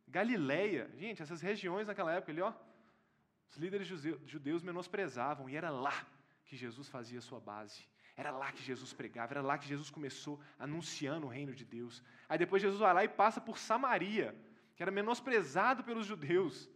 [0.07, 0.89] Galileia.
[0.97, 2.53] Gente, essas regiões naquela época ali, ó,
[3.49, 6.05] os líderes judeus menosprezavam, e era lá
[6.45, 7.87] que Jesus fazia sua base.
[8.15, 12.01] Era lá que Jesus pregava, era lá que Jesus começou anunciando o reino de Deus.
[12.27, 14.35] Aí depois Jesus vai lá e passa por Samaria,
[14.77, 16.69] que era menosprezado pelos judeus,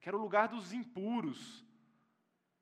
[0.00, 1.64] que era o lugar dos impuros.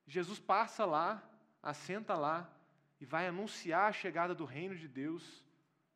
[0.06, 1.22] Jesus passa lá,
[1.62, 2.50] assenta lá
[2.98, 5.44] e vai anunciar a chegada do reino de Deus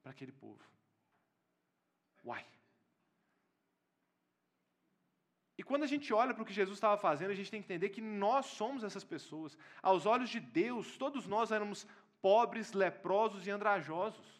[0.02, 0.62] para aquele povo.
[2.22, 2.44] Uai!
[5.56, 7.72] E quando a gente olha para o que Jesus estava fazendo, a gente tem que
[7.72, 9.56] entender que nós somos essas pessoas.
[9.82, 11.86] Aos olhos de Deus, todos nós éramos
[12.20, 14.39] pobres, leprosos e andrajosos.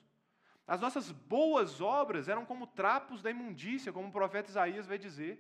[0.75, 5.35] As nossas boas obras eram como trapos da imundícia, como o profeta Isaías vai dizer.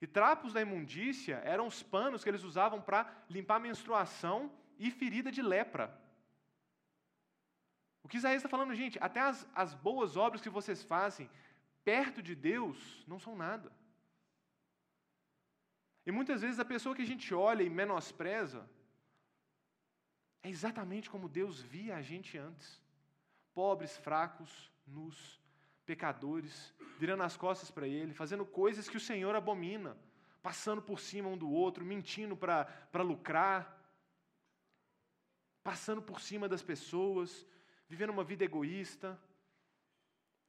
[0.00, 5.32] E trapos da imundícia eram os panos que eles usavam para limpar menstruação e ferida
[5.32, 5.92] de lepra.
[8.04, 11.28] O que Isaías está falando, gente, até as, as boas obras que vocês fazem
[11.84, 13.72] perto de Deus não são nada.
[16.06, 18.70] E muitas vezes a pessoa que a gente olha e menospreza,
[20.44, 22.79] É exatamente como Deus via a gente antes:
[23.60, 25.38] pobres, fracos, nus,
[25.84, 29.98] pecadores, virando as costas para Ele, fazendo coisas que o Senhor abomina,
[30.42, 33.78] passando por cima um do outro, mentindo para lucrar,
[35.62, 37.46] passando por cima das pessoas,
[37.86, 39.20] vivendo uma vida egoísta.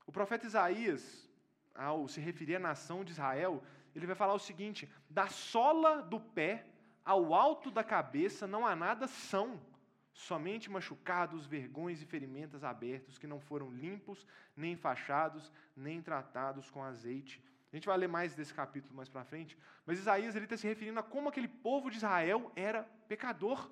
[0.05, 1.29] O profeta Isaías,
[1.75, 3.61] ao se referir à nação de Israel,
[3.93, 6.65] ele vai falar o seguinte: da sola do pé
[7.03, 9.59] ao alto da cabeça não há nada são,
[10.13, 16.83] somente machucados, vergões e ferimentos abertos, que não foram limpos, nem fachados, nem tratados com
[16.83, 17.43] azeite.
[17.71, 20.99] A gente vai ler mais desse capítulo mais para frente, mas Isaías está se referindo
[20.99, 23.71] a como aquele povo de Israel era pecador.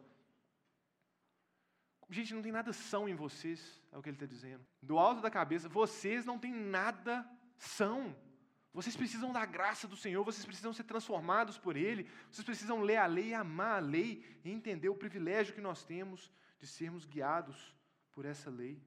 [2.10, 4.65] Gente, não tem nada são em vocês, é o que ele está dizendo.
[4.82, 8.15] Do alto da cabeça, vocês não têm nada são.
[8.72, 12.98] Vocês precisam da graça do Senhor, vocês precisam ser transformados por Ele, vocês precisam ler
[12.98, 17.76] a lei, amar a lei e entender o privilégio que nós temos de sermos guiados
[18.12, 18.80] por essa lei.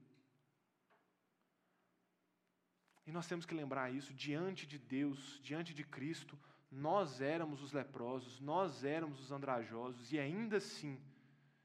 [3.05, 6.39] E nós temos que lembrar isso, diante de Deus, diante de Cristo,
[6.71, 11.01] nós éramos os leprosos, nós éramos os andrajosos, e ainda assim,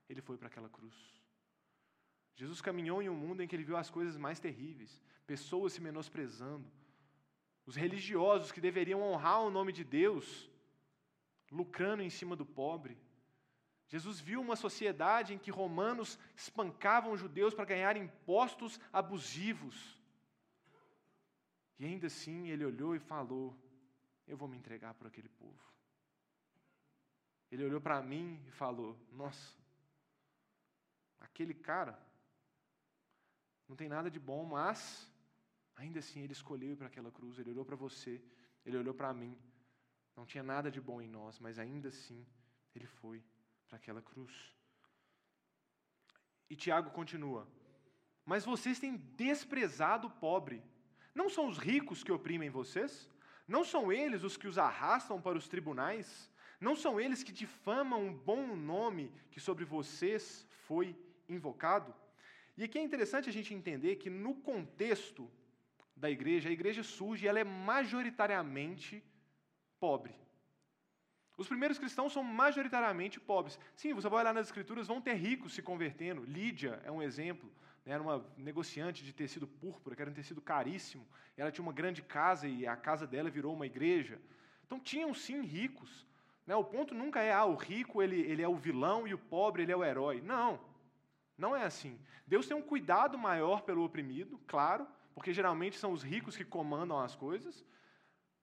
[0.10, 0.96] Ele foi para aquela cruz.
[2.38, 5.82] Jesus caminhou em um mundo em que ele viu as coisas mais terríveis, pessoas se
[5.82, 6.72] menosprezando,
[7.68, 10.50] os religiosos que deveriam honrar o nome de Deus,
[11.52, 12.98] lucrando em cima do pobre.
[13.90, 20.02] Jesus viu uma sociedade em que romanos espancavam judeus para ganhar impostos abusivos.
[21.78, 23.54] E ainda assim ele olhou e falou:
[24.26, 25.62] Eu vou me entregar por aquele povo.
[27.52, 29.58] Ele olhou para mim e falou: Nossa,
[31.20, 32.00] aquele cara
[33.68, 35.12] não tem nada de bom, mas
[35.78, 38.22] Ainda assim, ele escolheu ir para aquela cruz, ele olhou para você,
[38.66, 39.38] ele olhou para mim.
[40.16, 42.26] Não tinha nada de bom em nós, mas ainda assim,
[42.76, 43.24] ele foi
[43.68, 44.34] para aquela cruz.
[46.50, 47.48] E Tiago continua:
[48.26, 50.64] Mas vocês têm desprezado o pobre.
[51.14, 53.10] Não são os ricos que oprimem vocês?
[53.48, 56.30] Não são eles os que os arrastam para os tribunais?
[56.60, 60.96] Não são eles que difamam um bom nome que sobre vocês foi
[61.30, 61.94] invocado?
[62.58, 65.30] E aqui é interessante a gente entender que, no contexto
[65.98, 69.04] da igreja, a igreja surge e ela é majoritariamente
[69.80, 70.16] pobre.
[71.38, 73.60] Os primeiros cristãos são majoritariamente pobres.
[73.76, 76.24] Sim, você vai olhar nas escrituras, vão ter ricos se convertendo.
[76.24, 77.52] Lídia é um exemplo.
[77.86, 77.94] Né?
[77.94, 81.08] Era uma negociante de tecido púrpura, que era um tecido caríssimo.
[81.36, 84.20] Ela tinha uma grande casa e a casa dela virou uma igreja.
[84.66, 86.08] Então tinham sim ricos.
[86.46, 86.56] Né?
[86.56, 89.62] O ponto nunca é, ah, o rico ele, ele é o vilão e o pobre
[89.62, 90.22] ele é o herói.
[90.22, 90.60] Não,
[91.38, 92.00] não é assim.
[92.26, 97.00] Deus tem um cuidado maior pelo oprimido, claro, porque geralmente são os ricos que comandam
[97.00, 97.66] as coisas,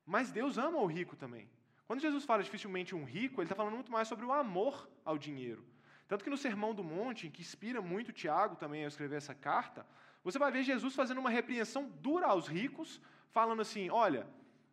[0.05, 1.49] mas Deus ama o rico também.
[1.87, 5.17] Quando Jesus fala dificilmente um rico, ele está falando muito mais sobre o amor ao
[5.17, 5.65] dinheiro.
[6.09, 9.87] Tanto que no Sermão do Monte, que inspira muito Tiago também a escrever essa carta,
[10.25, 14.27] você vai ver Jesus fazendo uma repreensão dura aos ricos, falando assim: olha,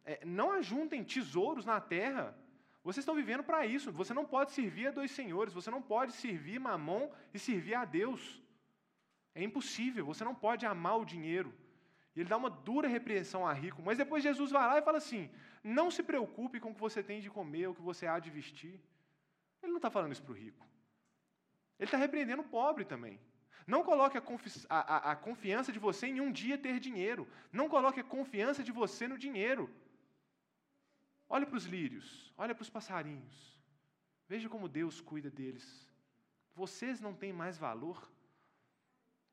[0.04, 2.36] é, não ajuntem tesouros na terra.
[2.84, 3.92] Vocês estão vivendo para isso.
[3.92, 5.54] Você não pode servir a dois senhores.
[5.54, 8.42] Você não pode servir Mamon e servir a Deus.
[9.36, 10.04] É impossível.
[10.08, 11.54] Você não pode amar o dinheiro.
[12.16, 14.98] E ele dá uma dura repreensão a rico, mas depois Jesus vai lá e fala
[14.98, 15.30] assim:
[15.64, 18.30] não se preocupe com o que você tem de comer, o que você há de
[18.30, 18.82] vestir.
[19.62, 20.66] Ele não está falando isso para o rico.
[21.80, 23.20] Ele está repreendendo o pobre também.
[23.66, 24.24] Não coloque a,
[24.70, 27.28] a, a, confiança de você em um dia ter dinheiro.
[27.52, 29.70] Não coloque a confiança de você no dinheiro.
[31.30, 33.58] Olhe para os lírios, olhe para os passarinhos.
[34.28, 35.90] Veja como Deus cuida deles.
[36.54, 38.11] Vocês não têm mais valor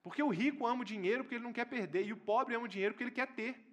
[0.03, 2.65] porque o rico ama o dinheiro porque ele não quer perder, e o pobre ama
[2.65, 3.69] o dinheiro porque ele quer ter.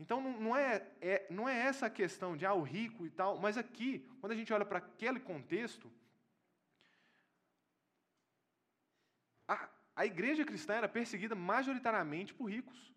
[0.00, 3.38] Então não é, é, não é essa a questão de ah, o rico e tal,
[3.38, 5.90] mas aqui, quando a gente olha para aquele contexto,
[9.48, 12.92] a, a igreja cristã era perseguida majoritariamente por ricos.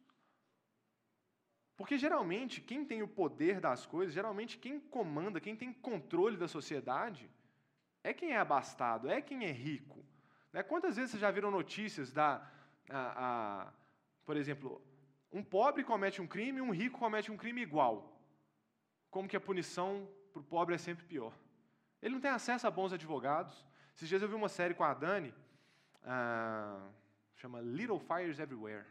[1.75, 6.47] Porque geralmente quem tem o poder das coisas, geralmente quem comanda, quem tem controle da
[6.47, 7.27] sociedade,
[8.03, 10.05] é quem é abastado, é quem é rico.
[10.51, 10.63] Né?
[10.63, 12.45] Quantas vezes vocês já viram notícias da.
[12.89, 13.73] A, a,
[14.25, 14.81] por exemplo,
[15.31, 18.19] um pobre comete um crime e um rico comete um crime igual.
[19.09, 21.33] Como que a punição para o pobre é sempre pior.
[22.01, 23.65] Ele não tem acesso a bons advogados.
[23.95, 25.33] Esses dias eu vi uma série com a Dani,
[26.03, 26.87] ah,
[27.35, 28.85] chama Little Fires Everywhere.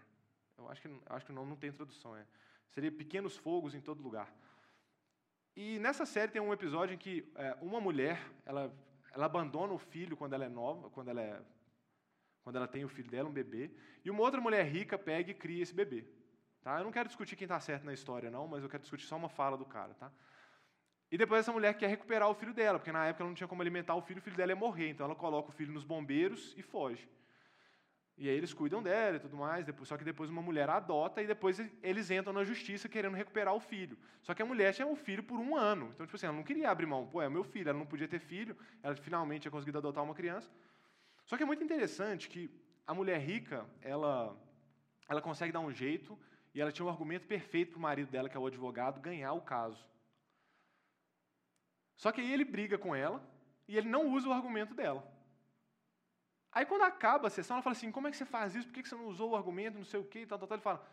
[0.57, 2.17] Eu acho que, eu acho que não tem tradução.
[2.17, 2.25] É.
[2.71, 4.33] Seria Pequenos Fogos em Todo Lugar.
[5.57, 8.73] E nessa série tem um episódio em que é, uma mulher, ela
[9.13, 11.41] ela abandona o filho quando ela é nova, quando ela, é,
[12.43, 13.71] quando ela tem o filho dela, um bebê,
[14.05, 16.05] e uma outra mulher rica pega e cria esse bebê.
[16.63, 16.79] Tá?
[16.79, 19.17] Eu não quero discutir quem está certo na história, não, mas eu quero discutir só
[19.17, 19.95] uma fala do cara.
[19.95, 20.11] Tá?
[21.11, 23.49] E depois essa mulher quer recuperar o filho dela, porque na época ela não tinha
[23.49, 24.91] como alimentar o filho, o filho dela ia morrer.
[24.91, 27.09] Então ela coloca o filho nos bombeiros e foge.
[28.21, 31.23] E aí eles cuidam dela e tudo mais, depois, só que depois uma mulher adota
[31.23, 33.97] e depois eles entram na justiça querendo recuperar o filho.
[34.21, 35.91] Só que a mulher tinha o filho por um ano.
[35.95, 37.07] Então, tipo assim, ela não queria abrir mão.
[37.07, 40.15] Pô, é meu filho, ela não podia ter filho, ela finalmente tinha conseguido adotar uma
[40.15, 40.51] criança.
[41.25, 42.51] Só que é muito interessante que
[42.87, 44.37] a mulher rica, ela,
[45.09, 46.19] ela consegue dar um jeito
[46.55, 49.33] e ela tinha um argumento perfeito para o marido dela, que é o advogado, ganhar
[49.33, 49.83] o caso.
[51.97, 53.27] Só que aí ele briga com ela
[53.67, 55.03] e ele não usa o argumento dela.
[56.53, 58.67] Aí quando acaba a sessão, ela fala assim: como é que você faz isso?
[58.67, 60.57] Por que você não usou o argumento, não sei o quê, tal, tal, tal.
[60.57, 60.87] Ele fala: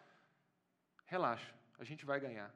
[1.06, 2.54] relaxa, a gente vai ganhar.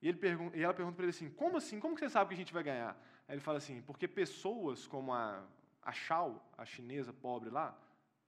[0.00, 1.78] E, pergunta, e ela pergunta para ele assim: como assim?
[1.78, 2.96] Como que você sabe que a gente vai ganhar?
[3.26, 5.44] Aí ele fala assim: porque pessoas como a,
[5.82, 7.76] a Shao, a chinesa pobre lá,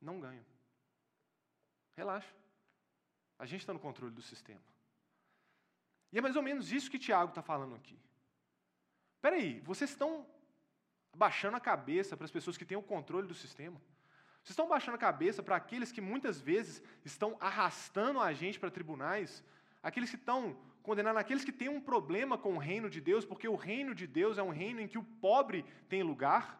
[0.01, 0.45] não ganham.
[1.97, 2.35] Relaxa.
[3.39, 4.61] A gente está no controle do sistema.
[6.13, 7.99] E é mais ou menos isso que Tiago está falando aqui.
[9.17, 10.27] Espera aí, vocês estão
[11.17, 13.81] baixando a cabeça para as pessoas que têm o controle do sistema?
[14.43, 18.71] Vocês estão baixando a cabeça para aqueles que muitas vezes estão arrastando a gente para
[18.71, 19.45] tribunais,
[19.83, 23.47] aqueles que estão condenando aqueles que têm um problema com o reino de Deus, porque
[23.47, 26.59] o reino de Deus é um reino em que o pobre tem lugar,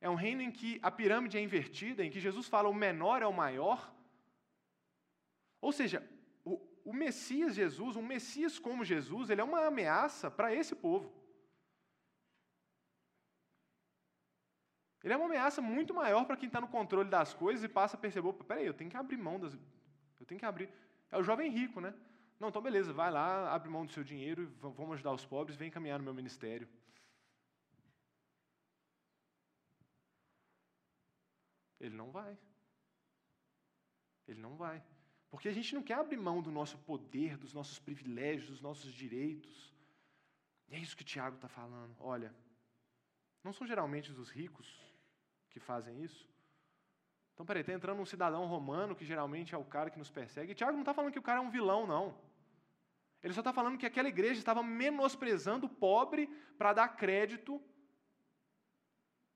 [0.00, 3.20] é um reino em que a pirâmide é invertida, em que Jesus fala o menor
[3.20, 3.92] é o maior.
[5.60, 6.08] Ou seja,
[6.44, 11.12] o, o Messias Jesus, um Messias como Jesus, ele é uma ameaça para esse povo.
[15.08, 17.96] Ele é uma ameaça muito maior para quem está no controle das coisas e passa
[17.96, 19.54] a perceber, peraí, eu tenho que abrir mão das.
[20.20, 20.68] Eu tenho que abrir.
[21.10, 21.94] É o jovem rico, né?
[22.38, 25.70] Não, então beleza, vai lá, abre mão do seu dinheiro, vamos ajudar os pobres, vem
[25.70, 26.68] caminhar no meu ministério.
[31.80, 32.36] Ele não vai.
[34.26, 34.84] Ele não vai.
[35.30, 38.92] Porque a gente não quer abrir mão do nosso poder, dos nossos privilégios, dos nossos
[38.92, 39.74] direitos.
[40.68, 41.96] E é isso que Tiago está falando.
[41.98, 42.34] Olha,
[43.42, 44.86] não são geralmente os ricos
[45.50, 46.28] que fazem isso?
[47.32, 50.54] Então, peraí, está entrando um cidadão romano, que geralmente é o cara que nos persegue.
[50.54, 52.18] Tiago não está falando que o cara é um vilão, não.
[53.22, 57.62] Ele só está falando que aquela igreja estava menosprezando o pobre para dar crédito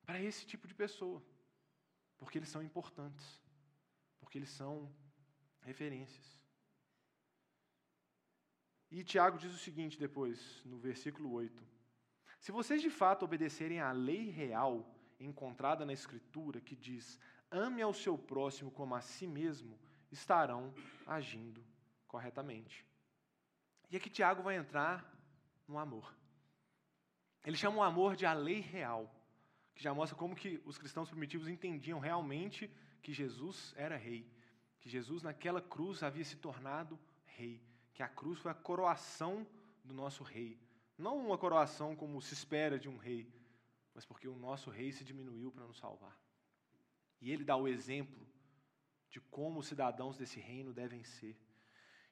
[0.05, 1.23] para esse tipo de pessoa.
[2.19, 3.41] Porque eles são importantes.
[4.21, 4.93] Porque eles são
[5.61, 6.39] referências.
[8.91, 11.67] E Tiago diz o seguinte depois, no versículo 8:
[12.39, 14.92] Se vocês de fato obedecerem à lei real
[15.27, 17.19] encontrada na Escritura que diz:
[17.51, 19.79] ame ao seu próximo como a si mesmo,
[20.11, 20.75] estarão
[21.07, 21.65] agindo
[22.07, 22.87] corretamente.
[23.91, 25.11] E aqui Tiago vai entrar
[25.69, 26.15] no amor.
[27.45, 29.13] Ele chama o amor de a lei real,
[29.75, 32.71] que já mostra como que os cristãos primitivos entendiam realmente
[33.03, 34.31] que Jesus era rei,
[34.81, 37.61] que Jesus naquela cruz havia se tornado rei,
[37.93, 39.47] que a cruz foi a coroação
[39.85, 40.59] do nosso rei,
[40.97, 43.29] não uma coroação como se espera de um rei,
[43.95, 46.19] mas porque o nosso rei se diminuiu para nos salvar.
[47.21, 48.27] E ele dá o exemplo
[49.09, 51.37] de como os cidadãos desse reino devem ser.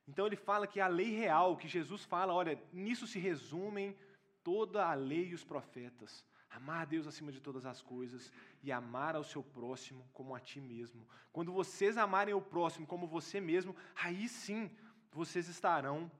[0.06, 3.96] Então ele fala que a lei real, que Jesus fala, olha, nisso se resumem
[4.42, 6.24] toda a lei e os profetas.
[6.50, 10.40] Amar a Deus acima de todas as coisas e amar ao seu próximo como a
[10.40, 11.06] ti mesmo.
[11.32, 14.70] Quando vocês amarem o próximo como você mesmo, aí sim
[15.12, 16.10] vocês estarão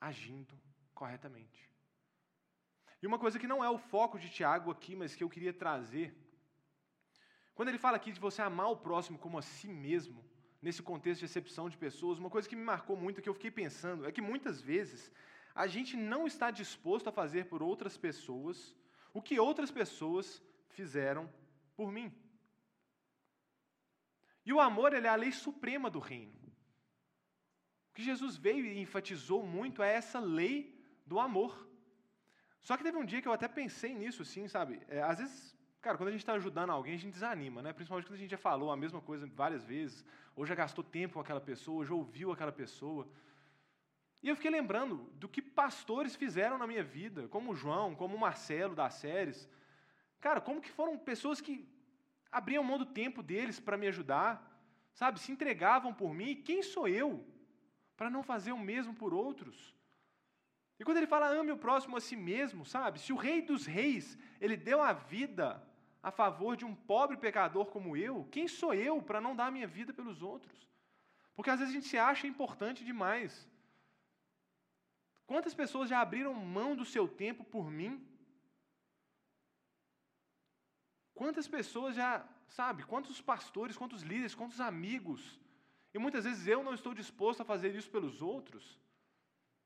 [0.00, 0.54] agindo
[0.92, 1.70] corretamente.
[3.02, 5.52] E uma coisa que não é o foco de Tiago aqui, mas que eu queria
[5.52, 6.16] trazer.
[7.54, 10.24] Quando ele fala aqui de você amar o próximo como a si mesmo,
[10.60, 13.50] nesse contexto de recepção de pessoas, uma coisa que me marcou muito, que eu fiquei
[13.50, 15.12] pensando, é que muitas vezes
[15.54, 18.74] a gente não está disposto a fazer por outras pessoas
[19.12, 21.32] o que outras pessoas fizeram
[21.76, 22.12] por mim.
[24.44, 26.38] E o amor ele é a lei suprema do reino.
[27.90, 31.67] O que Jesus veio e enfatizou muito é essa lei do amor.
[32.60, 34.80] Só que teve um dia que eu até pensei nisso, assim, sabe?
[34.88, 37.72] É, às vezes, cara, quando a gente está ajudando alguém, a gente desanima, né?
[37.72, 41.14] Principalmente quando a gente já falou a mesma coisa várias vezes, ou já gastou tempo
[41.14, 43.08] com aquela pessoa, ou já ouviu aquela pessoa.
[44.22, 48.16] E eu fiquei lembrando do que pastores fizeram na minha vida, como o João, como
[48.16, 49.48] o Marcelo das séries.
[50.20, 51.68] Cara, como que foram pessoas que
[52.30, 54.44] abriam mão do tempo deles para me ajudar,
[54.92, 55.20] sabe?
[55.20, 56.30] Se entregavam por mim.
[56.30, 57.24] E quem sou eu
[57.96, 59.77] para não fazer o mesmo por outros?
[60.78, 63.00] E quando ele fala ame o próximo a si mesmo, sabe?
[63.00, 65.62] Se o rei dos reis, ele deu a vida
[66.02, 69.50] a favor de um pobre pecador como eu, quem sou eu para não dar a
[69.50, 70.68] minha vida pelos outros?
[71.34, 73.48] Porque às vezes a gente se acha importante demais.
[75.26, 78.06] Quantas pessoas já abriram mão do seu tempo por mim?
[81.12, 85.40] Quantas pessoas já, sabe, quantos pastores, quantos líderes, quantos amigos,
[85.92, 88.78] e muitas vezes eu não estou disposto a fazer isso pelos outros?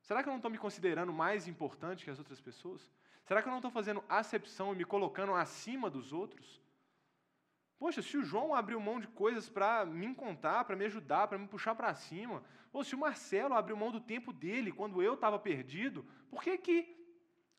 [0.03, 2.91] Será que eu não estou me considerando mais importante que as outras pessoas?
[3.25, 6.61] Será que eu não estou fazendo acepção e me colocando acima dos outros?
[7.79, 11.39] Poxa, se o João abriu mão de coisas para me contar, para me ajudar, para
[11.39, 12.43] me puxar para cima,
[12.73, 16.59] ou se o Marcelo abriu mão do tempo dele quando eu estava perdido, por que,
[16.59, 16.97] que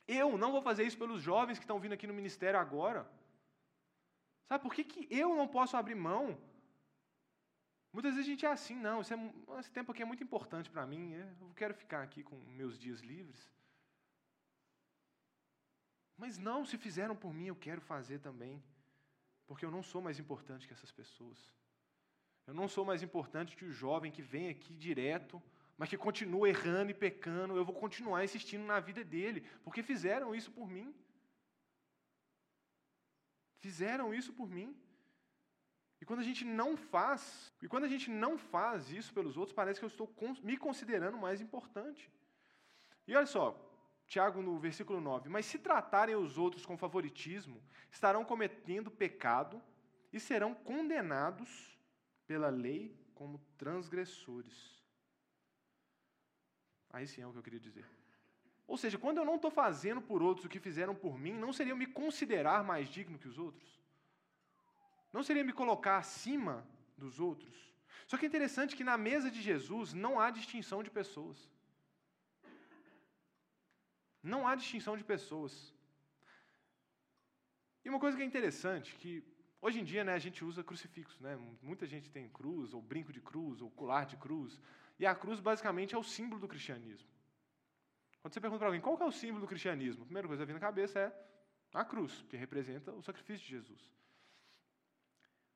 [0.07, 3.09] eu não vou fazer isso pelos jovens que estão vindo aqui no ministério agora?
[4.45, 6.37] Sabe por que, que eu não posso abrir mão?
[7.93, 10.85] Muitas vezes a gente é assim, não, é, esse tempo aqui é muito importante para
[10.85, 13.47] mim, é, eu quero ficar aqui com meus dias livres.
[16.17, 18.63] Mas não, se fizeram por mim, eu quero fazer também.
[19.45, 21.53] Porque eu não sou mais importante que essas pessoas.
[22.47, 25.41] Eu não sou mais importante que o jovem que vem aqui direto,
[25.77, 27.55] mas que continua errando e pecando.
[27.55, 30.93] Eu vou continuar insistindo na vida dele, porque fizeram isso por mim.
[33.59, 34.75] Fizeram isso por mim.
[36.03, 39.55] E quando a gente não faz, e quando a gente não faz isso pelos outros,
[39.55, 42.11] parece que eu estou me considerando mais importante.
[43.07, 43.57] E olha só,
[44.05, 49.63] Tiago no versículo 9: Mas se tratarem os outros com favoritismo, estarão cometendo pecado
[50.11, 51.79] e serão condenados
[52.27, 54.83] pela lei como transgressores.
[56.89, 57.89] Aí sim é o que eu queria dizer.
[58.67, 61.53] Ou seja, quando eu não estou fazendo por outros o que fizeram por mim, não
[61.53, 63.82] seria eu me considerar mais digno que os outros?
[65.13, 66.55] Não seria me colocar acima
[66.97, 67.55] dos outros?
[68.07, 71.37] Só que é interessante que na mesa de Jesus não há distinção de pessoas.
[74.21, 75.53] Não há distinção de pessoas.
[77.85, 79.23] E uma coisa que é interessante, que
[79.61, 81.21] hoje em dia né, a gente usa crucifixo.
[81.21, 81.37] Né?
[81.61, 84.59] Muita gente tem cruz, ou brinco de cruz, ou colar de cruz.
[84.97, 87.09] E a cruz, basicamente, é o símbolo do cristianismo.
[88.21, 90.47] Quando você pergunta para alguém qual é o símbolo do cristianismo, a primeira coisa que
[90.47, 91.11] vem na cabeça é
[91.73, 93.91] a cruz, que representa o sacrifício de Jesus.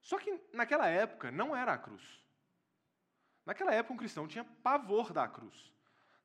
[0.07, 2.23] Só que naquela época não era a cruz.
[3.45, 5.69] Naquela época um cristão tinha pavor da cruz.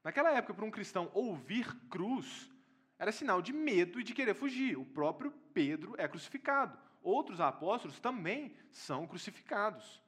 [0.05, 2.49] Naquela época, para um cristão ouvir cruz
[2.97, 4.78] era sinal de medo e de querer fugir.
[4.78, 6.78] O próprio Pedro é crucificado.
[7.03, 10.01] Outros apóstolos também são crucificados.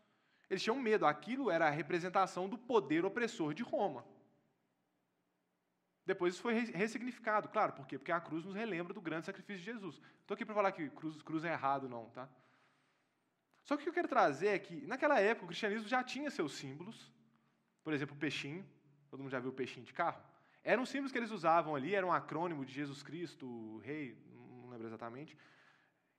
[0.49, 4.07] Eles tinham medo, aquilo era a representação do poder opressor de Roma.
[6.07, 7.99] Depois isso foi ressignificado, claro, por quê?
[7.99, 10.01] Porque a cruz nos relembra do grande sacrifício de Jesus.
[10.21, 12.29] Estou aqui para falar que cruz, cruz é errado, não, tá?
[13.65, 16.31] Só que o que eu quero trazer é que, naquela época, o cristianismo já tinha
[16.31, 17.11] seus símbolos.
[17.83, 18.65] Por exemplo, o peixinho.
[19.11, 20.23] Todo mundo já viu o peixinho de carro?
[20.63, 24.87] Eram símbolos que eles usavam ali, era um acrônimo de Jesus Cristo, rei, não lembro
[24.87, 25.37] exatamente.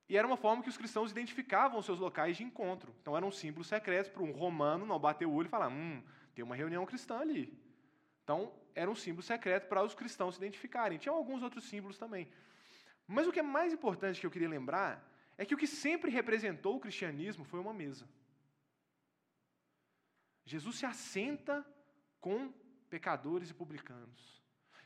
[0.07, 2.93] E era uma forma que os cristãos identificavam os seus locais de encontro.
[3.01, 6.03] Então era um símbolo secreto para um romano não bater o olho e falar: hum,
[6.35, 7.59] tem uma reunião cristã ali.
[8.23, 10.99] Então era um símbolo secreto para os cristãos se identificarem.
[10.99, 12.29] Tinha alguns outros símbolos também.
[13.07, 15.03] Mas o que é mais importante que eu queria lembrar
[15.37, 18.07] é que o que sempre representou o cristianismo foi uma mesa.
[20.45, 21.65] Jesus se assenta
[22.21, 22.53] com
[22.89, 24.35] pecadores e publicanos.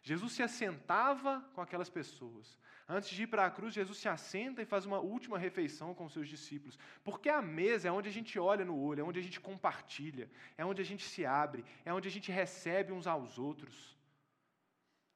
[0.02, 2.58] Jesus se assentava com aquelas pessoas.
[2.88, 6.06] Antes de ir para a cruz, Jesus se assenta e faz uma última refeição com
[6.06, 6.80] os seus discípulos.
[7.04, 10.30] Porque a mesa é onde a gente olha no olho, é onde a gente compartilha,
[10.58, 13.98] é onde a gente se abre, é onde a gente recebe uns aos outros.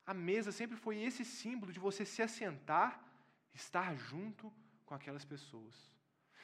[0.05, 3.01] A mesa sempre foi esse símbolo de você se assentar,
[3.53, 4.53] estar junto
[4.93, 5.75] com aquelas pessoas.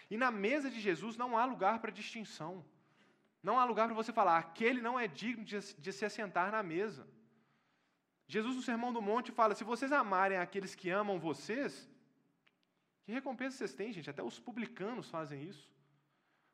[0.10, 2.66] E na mesa de Jesus não há lugar para distinção.
[3.44, 6.64] Não há lugar para você falar, aquele não é digno de, de se assentar na
[6.64, 7.08] mesa.
[8.28, 11.88] Jesus, no Sermão do Monte, fala: se vocês amarem aqueles que amam vocês,
[13.04, 14.10] que recompensa vocês têm, gente?
[14.10, 15.70] Até os publicanos fazem isso.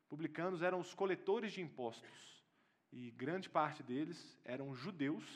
[0.06, 2.44] Publicanos eram os coletores de impostos.
[2.92, 5.26] E grande parte deles eram judeus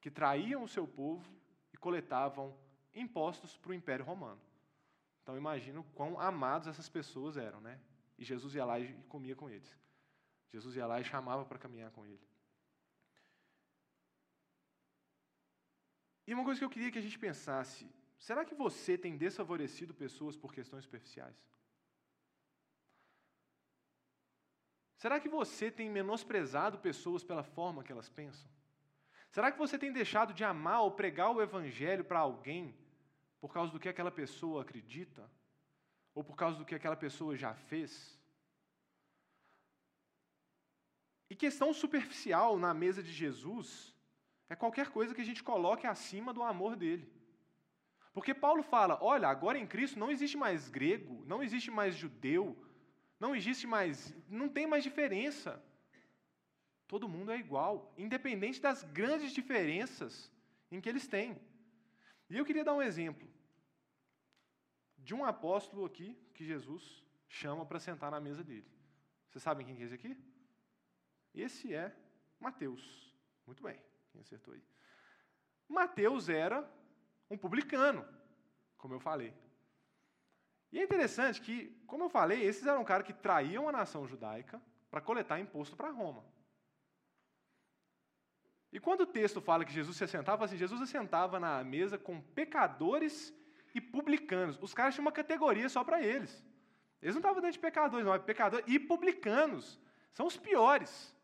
[0.00, 1.26] que traíam o seu povo
[1.72, 2.56] e coletavam
[2.94, 4.47] impostos para o Império Romano.
[5.28, 7.78] Então imagino quão amados essas pessoas eram, né?
[8.16, 9.70] E Jesus ia lá e comia com eles.
[10.50, 12.26] Jesus ia lá e chamava para caminhar com ele.
[16.26, 17.86] E uma coisa que eu queria que a gente pensasse:
[18.18, 21.36] será que você tem desfavorecido pessoas por questões superficiais?
[24.96, 28.50] Será que você tem menosprezado pessoas pela forma que elas pensam?
[29.28, 32.74] Será que você tem deixado de amar ou pregar o evangelho para alguém
[33.40, 35.30] por causa do que aquela pessoa acredita?
[36.14, 38.18] Ou por causa do que aquela pessoa já fez?
[41.30, 43.94] E questão superficial na mesa de Jesus
[44.48, 47.12] é qualquer coisa que a gente coloque acima do amor dele.
[48.14, 52.56] Porque Paulo fala: olha, agora em Cristo não existe mais grego, não existe mais judeu,
[53.20, 54.14] não existe mais.
[54.28, 55.62] não tem mais diferença.
[56.86, 60.32] Todo mundo é igual, independente das grandes diferenças
[60.72, 61.38] em que eles têm.
[62.28, 63.28] E eu queria dar um exemplo
[64.96, 68.70] de um apóstolo aqui que Jesus chama para sentar na mesa dele.
[69.28, 70.16] Vocês sabem quem é esse aqui?
[71.34, 71.94] Esse é
[72.40, 73.14] Mateus.
[73.46, 74.62] Muito bem, quem acertou aí?
[75.68, 76.68] Mateus era
[77.30, 78.06] um publicano,
[78.76, 79.34] como eu falei.
[80.70, 84.60] E é interessante que, como eu falei, esses eram caras que traíam a nação judaica
[84.90, 86.24] para coletar imposto para Roma.
[88.72, 92.20] E quando o texto fala que Jesus se assentava, assim, Jesus assentava na mesa com
[92.20, 93.32] pecadores
[93.74, 94.58] e publicanos.
[94.60, 96.44] Os caras tinham uma categoria só para eles.
[97.00, 99.80] Eles não estavam dentro de pecadores, não, é pecadores e publicanos.
[100.12, 101.14] São os piores.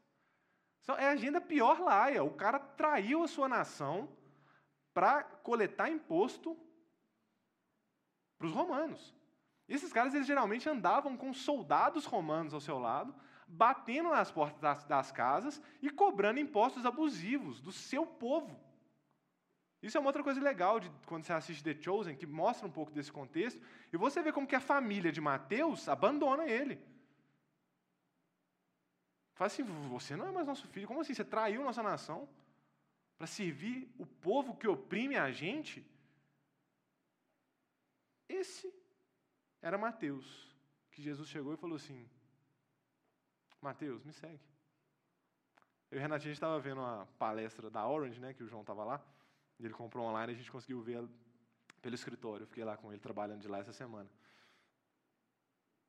[0.99, 2.23] É a agenda pior laia.
[2.23, 4.09] O cara traiu a sua nação
[4.93, 6.57] para coletar imposto
[8.39, 9.15] para os romanos.
[9.69, 13.15] E esses caras, eles geralmente andavam com soldados romanos ao seu lado,
[13.47, 18.59] batendo nas portas das, das casas e cobrando impostos abusivos do seu povo.
[19.83, 22.71] Isso é uma outra coisa legal de quando você assiste The Chosen, que mostra um
[22.71, 23.61] pouco desse contexto,
[23.93, 26.81] e você vê como que a família de Mateus abandona ele.
[29.35, 31.13] Fala assim, você não é mais nosso filho, como assim?
[31.13, 32.29] Você traiu nossa nação
[33.19, 35.85] para servir o povo que oprime a gente?
[38.29, 38.73] Esse
[39.61, 40.57] era Mateus,
[40.93, 42.09] que Jesus chegou e falou assim:
[43.65, 44.41] Mateus, me segue.
[45.91, 48.61] Eu e Renatinho, a gente estava vendo uma palestra da Orange, né, que o João
[48.61, 49.03] estava lá,
[49.59, 51.09] e ele comprou online e a gente conseguiu ver
[51.81, 52.45] pelo escritório.
[52.45, 54.11] Eu fiquei lá com ele trabalhando de lá essa semana.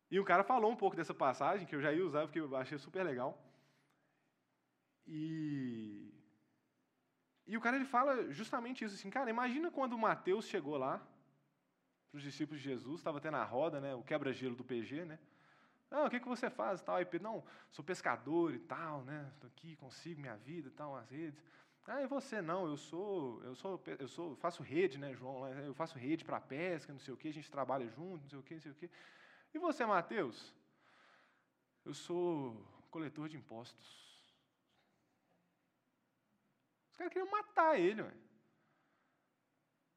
[0.09, 2.55] E o cara falou um pouco dessa passagem, que eu já ia usar, porque eu
[2.55, 3.37] achei super legal.
[5.05, 6.13] E,
[7.45, 10.99] e o cara ele fala justamente isso, assim, cara, imagina quando o Mateus chegou lá,
[12.09, 15.19] para os discípulos de Jesus, estava tendo a roda, né, o quebra-gelo do PG, né,
[15.91, 16.81] ah, o que, que você faz?
[16.81, 16.95] Tal.
[16.95, 19.29] Aí não, sou pescador e tal, né?
[19.33, 21.41] Estou aqui, consigo minha vida e tal, as redes.
[21.87, 25.47] Ah, e você não, eu sou, eu sou, eu sou, faço rede, né, João?
[25.47, 28.39] Eu faço rede para pesca, não sei o quê, a gente trabalha junto, não sei
[28.39, 28.89] o quê, não sei o quê.
[29.53, 30.53] E você, Mateus?
[31.85, 34.05] Eu sou coletor de impostos.
[36.89, 38.13] Os caras queriam matar ele, ué.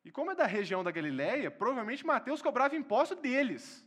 [0.05, 3.85] E como é da região da Galileia, provavelmente Mateus cobrava imposto deles.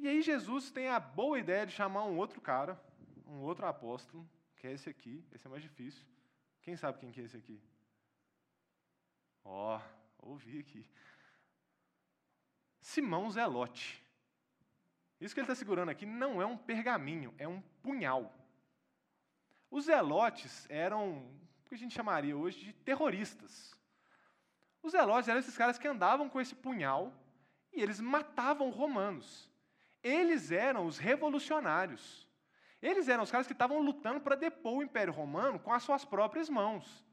[0.00, 2.82] E aí Jesus tem a boa ideia de chamar um outro cara,
[3.26, 4.26] um outro apóstolo,
[4.56, 6.02] que é esse aqui, esse é mais difícil.
[6.62, 7.60] Quem sabe quem que é esse aqui?
[9.44, 10.88] Ó, oh, ouvi aqui.
[12.80, 14.02] Simão Zelote.
[15.20, 18.34] Isso que ele está segurando aqui não é um pergaminho, é um punhal.
[19.70, 23.78] Os zelotes eram o que a gente chamaria hoje de terroristas.
[24.82, 27.12] Os zelotes eram esses caras que andavam com esse punhal
[27.70, 29.49] e eles matavam romanos.
[30.02, 32.28] Eles eram os revolucionários.
[32.80, 36.04] Eles eram os caras que estavam lutando para depor o Império Romano com as suas
[36.04, 37.04] próprias mãos.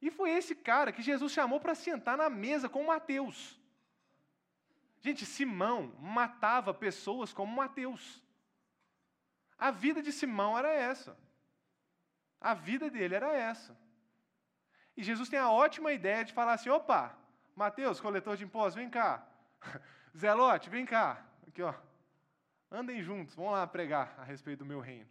[0.00, 3.58] E foi esse cara que Jesus chamou para sentar na mesa com Mateus.
[5.00, 8.22] Gente, Simão matava pessoas como Mateus.
[9.58, 11.16] A vida de Simão era essa.
[12.40, 13.76] A vida dele era essa.
[14.96, 17.16] E Jesus tem a ótima ideia de falar assim: opa,
[17.54, 19.26] Mateus, coletor de impostos, vem cá.
[20.16, 21.27] Zelote, vem cá.
[21.58, 21.74] Aqui, ó.
[22.70, 25.08] Andem juntos, vão lá pregar a respeito do meu reino.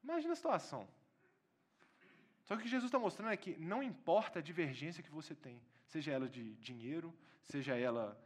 [0.00, 0.86] Imagina a situação.
[2.44, 5.34] Só que o que Jesus está mostrando é que não importa a divergência que você
[5.34, 8.16] tem, seja ela de dinheiro, seja ela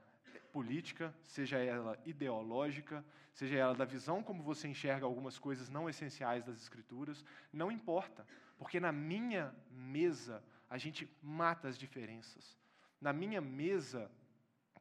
[0.53, 3.03] política, seja ela ideológica,
[3.33, 8.27] seja ela da visão como você enxerga algumas coisas não essenciais das Escrituras, não importa,
[8.59, 12.59] porque na minha mesa a gente mata as diferenças.
[13.01, 14.11] Na minha mesa,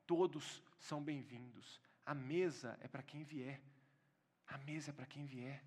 [0.08, 1.80] todos são bem-vindos.
[2.05, 3.62] A mesa é para quem vier.
[4.47, 5.62] A mesa é para quem vier.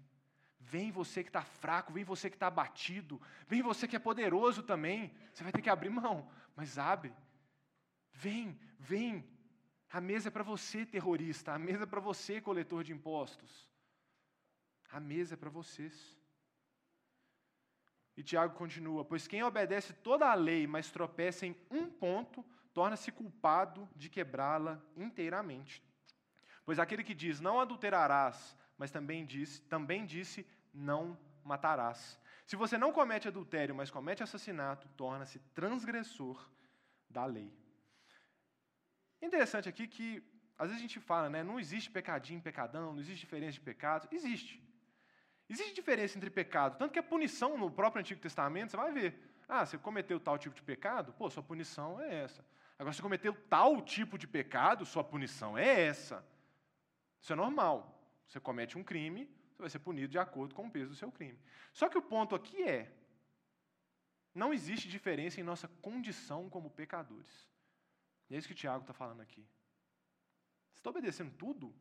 [0.59, 4.62] Vem você que está fraco, vem você que está abatido, vem você que é poderoso
[4.62, 5.14] também.
[5.32, 7.12] Você vai ter que abrir mão, mas abre.
[8.12, 9.24] Vem, vem.
[9.91, 11.53] A mesa é para você, terrorista.
[11.53, 13.68] A mesa é para você, coletor de impostos.
[14.91, 16.16] A mesa é para vocês.
[18.16, 23.11] E Tiago continua: Pois quem obedece toda a lei, mas tropeça em um ponto, torna-se
[23.11, 25.83] culpado de quebrá-la inteiramente.
[26.64, 32.18] Pois aquele que diz não adulterarás, mas também disse, também disse não matarás.
[32.47, 36.51] Se você não comete adultério, mas comete assassinato, torna-se transgressor
[37.09, 37.53] da lei.
[39.23, 40.23] Interessante aqui que
[40.61, 44.07] às vezes a gente fala, né, não existe pecadinho, pecadão, não existe diferença de pecado.
[44.12, 44.62] Existe.
[45.49, 49.18] Existe diferença entre pecado, tanto que a punição no próprio Antigo Testamento, você vai ver.
[49.49, 51.12] Ah, você cometeu tal tipo de pecado?
[51.14, 52.45] Pô, sua punição é essa.
[52.81, 56.26] Agora, se cometeu tal tipo de pecado, sua punição é essa.
[57.20, 58.03] Isso é normal.
[58.26, 61.12] Você comete um crime, você vai ser punido de acordo com o peso do seu
[61.12, 61.39] crime.
[61.74, 62.91] Só que o ponto aqui é:
[64.35, 67.51] não existe diferença em nossa condição como pecadores.
[68.31, 69.47] E é isso que o Tiago está falando aqui.
[70.72, 71.74] Você está obedecendo tudo?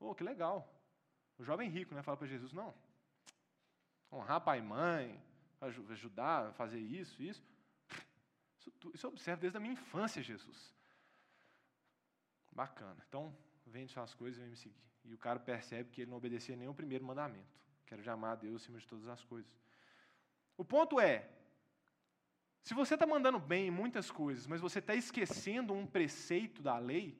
[0.00, 0.68] Oh, que legal.
[1.38, 2.74] O jovem rico né, fala para Jesus: não.
[4.10, 5.22] Honrar pai e mãe,
[5.60, 7.48] ajudar fazer isso, isso.
[8.60, 10.74] Isso, isso eu observo desde a minha infância, Jesus.
[12.52, 13.02] Bacana.
[13.08, 13.34] Então,
[13.66, 14.84] vende suas coisas e vem me seguir.
[15.04, 17.58] E o cara percebe que ele não obedecia nem o primeiro mandamento.
[17.86, 19.50] Quero de amar a Deus acima de todas as coisas.
[20.56, 21.28] O ponto é,
[22.62, 26.76] se você está mandando bem em muitas coisas, mas você está esquecendo um preceito da
[26.78, 27.18] lei,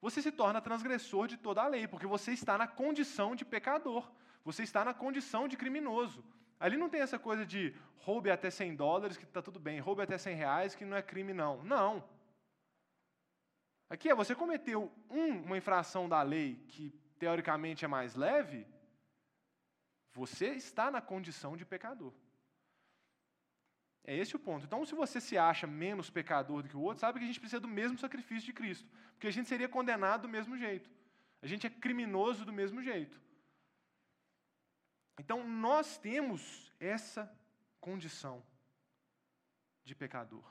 [0.00, 4.10] você se torna transgressor de toda a lei, porque você está na condição de pecador,
[4.42, 6.24] você está na condição de criminoso.
[6.62, 10.00] Ali não tem essa coisa de roube até 100 dólares, que está tudo bem, roube
[10.00, 11.60] até 100 reais, que não é crime, não.
[11.64, 12.08] Não.
[13.90, 18.64] Aqui é você cometeu um, uma infração da lei que teoricamente é mais leve,
[20.12, 22.12] você está na condição de pecador.
[24.04, 24.64] É esse o ponto.
[24.64, 27.40] Então, se você se acha menos pecador do que o outro, sabe que a gente
[27.40, 28.88] precisa do mesmo sacrifício de Cristo.
[29.14, 30.88] Porque a gente seria condenado do mesmo jeito.
[31.42, 33.20] A gente é criminoso do mesmo jeito.
[35.18, 37.30] Então, nós temos essa
[37.80, 38.42] condição
[39.84, 40.44] de pecador.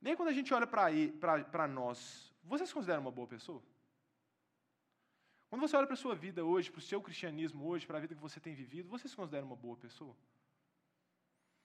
[0.00, 3.62] Nem quando a gente olha para nós, você se considera uma boa pessoa?
[5.48, 8.00] Quando você olha para a sua vida hoje, para o seu cristianismo hoje, para a
[8.00, 10.14] vida que você tem vivido, você se considera uma boa pessoa?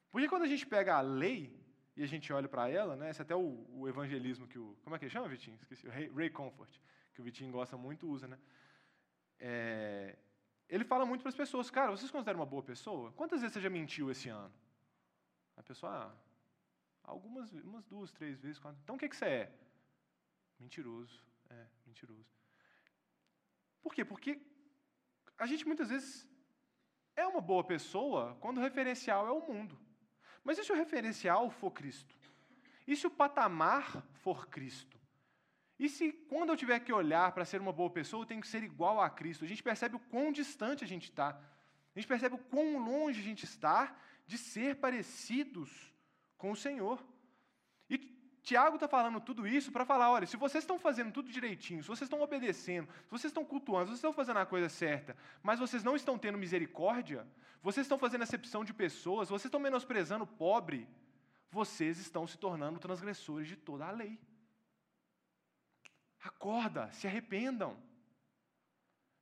[0.10, 1.60] Porque quando a gente pega a lei
[1.96, 4.76] e a gente olha para ela, né, esse é até o, o, evangelismo que o.
[4.84, 5.58] Como é que chama, Vitinho?
[5.62, 5.88] Esqueci.
[5.88, 6.72] Ray, Ray Comfort,
[7.14, 8.40] que o Vitinho gosta muito, usa, né?
[9.40, 10.18] É,
[10.70, 13.12] ele fala muito para as pessoas, cara, vocês consideram uma boa pessoa?
[13.14, 14.54] Quantas vezes você já mentiu esse ano?
[15.56, 16.12] A pessoa, ah,
[17.04, 18.80] algumas, umas duas, três vezes, quatro.
[18.84, 19.52] Então o que, que você é?
[20.60, 21.24] Mentiroso.
[21.50, 22.34] É, mentiroso.
[23.82, 24.04] Por quê?
[24.04, 24.42] Porque
[25.38, 26.28] a gente muitas vezes
[27.16, 29.78] é uma boa pessoa quando o referencial é o mundo.
[30.44, 32.16] Mas e se o referencial for Cristo?
[32.88, 35.00] E se o patamar for Cristo?
[35.80, 38.48] E se quando eu tiver que olhar para ser uma boa pessoa, eu tenho que
[38.48, 39.44] ser igual a Cristo?
[39.44, 41.30] A gente percebe o quão distante a gente está.
[41.30, 43.96] A gente percebe o quão longe a gente está
[44.26, 45.94] de ser parecidos
[46.38, 47.04] com o Senhor.
[47.90, 47.98] E
[48.42, 51.88] Tiago está falando tudo isso para falar: olha, se vocês estão fazendo tudo direitinho, se
[51.88, 55.60] vocês estão obedecendo, se vocês estão cultuando, se vocês estão fazendo a coisa certa, mas
[55.60, 57.28] vocês não estão tendo misericórdia,
[57.62, 60.88] vocês estão fazendo acepção de pessoas, vocês estão menosprezando o pobre,
[61.50, 64.20] vocês estão se tornando transgressores de toda a lei.
[66.24, 67.78] Acorda, se arrependam.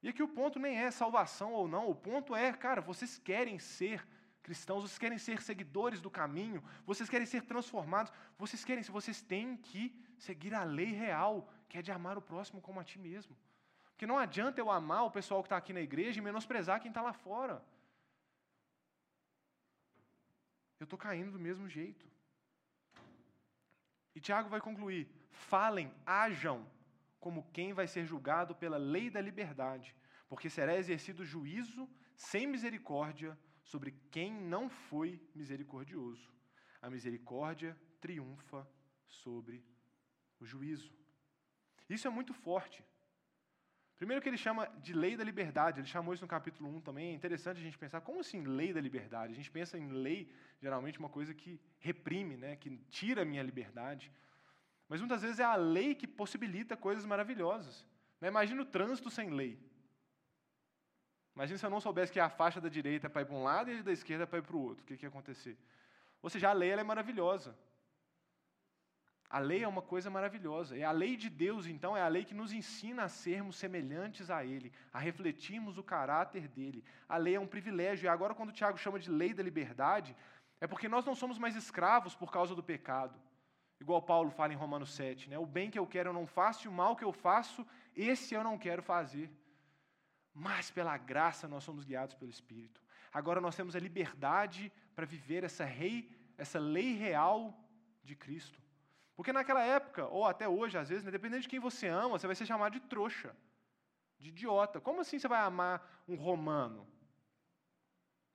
[0.04, 3.60] E aqui o ponto nem é salvação ou não, o ponto é, cara, vocês querem
[3.60, 4.08] ser
[4.42, 9.56] cristãos, vocês querem ser seguidores do caminho, vocês querem ser transformados, vocês querem, vocês têm
[9.58, 13.38] que seguir a lei real, que é de amar o próximo como a ti mesmo.
[13.92, 16.90] Porque não adianta eu amar o pessoal que está aqui na igreja e menosprezar quem
[16.90, 17.64] está lá fora.
[20.80, 22.10] Eu estou caindo do mesmo jeito.
[24.16, 26.66] E Tiago vai concluir: falem, ajam
[27.22, 29.96] como quem vai ser julgado pela lei da liberdade,
[30.28, 36.30] porque será exercido juízo sem misericórdia sobre quem não foi misericordioso.
[36.82, 38.68] A misericórdia triunfa
[39.08, 39.64] sobre
[40.40, 40.92] o juízo.
[41.88, 42.84] Isso é muito forte.
[43.98, 47.12] Primeiro que ele chama de lei da liberdade, ele chamou isso no capítulo 1 também.
[47.12, 49.34] É interessante a gente pensar, como assim lei da liberdade?
[49.34, 50.28] A gente pensa em lei,
[50.60, 54.12] geralmente, uma coisa que reprime, né, que tira a minha liberdade.
[54.92, 57.86] Mas muitas vezes é a lei que possibilita coisas maravilhosas.
[58.20, 58.28] Né?
[58.28, 59.58] Imagina o trânsito sem lei.
[61.34, 63.42] Imagina se eu não soubesse que a faixa da direita é para ir para um
[63.42, 64.84] lado e a da esquerda é para ir para o outro.
[64.84, 65.58] O que, que ia acontecer?
[66.22, 67.58] Ou seja, a lei é maravilhosa.
[69.30, 70.76] A lei é uma coisa maravilhosa.
[70.76, 74.30] E a lei de Deus, então, é a lei que nos ensina a sermos semelhantes
[74.30, 76.84] a Ele, a refletirmos o caráter dele.
[77.08, 78.08] A lei é um privilégio.
[78.08, 80.14] E agora, quando o Tiago chama de lei da liberdade,
[80.60, 83.18] é porque nós não somos mais escravos por causa do pecado.
[83.82, 85.40] Igual Paulo fala em Romanos 7, né?
[85.40, 87.66] O bem que eu quero eu não faço, e o mal que eu faço,
[87.96, 89.28] esse eu não quero fazer.
[90.32, 92.80] Mas pela graça nós somos guiados pelo Espírito.
[93.12, 97.58] Agora nós temos a liberdade para viver essa, rei, essa lei real
[98.04, 98.62] de Cristo.
[99.16, 102.28] Porque naquela época, ou até hoje, às vezes, né, dependendo de quem você ama, você
[102.28, 103.36] vai ser chamado de trouxa,
[104.20, 104.80] de idiota.
[104.80, 106.88] Como assim você vai amar um romano?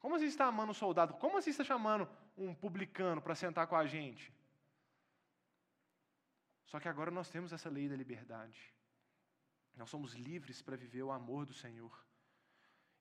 [0.00, 1.14] Como assim você está amando um soldado?
[1.14, 4.34] Como assim você está chamando um publicano para sentar com a gente?
[6.76, 8.60] Só que agora nós temos essa lei da liberdade.
[9.74, 12.06] Nós somos livres para viver o amor do Senhor.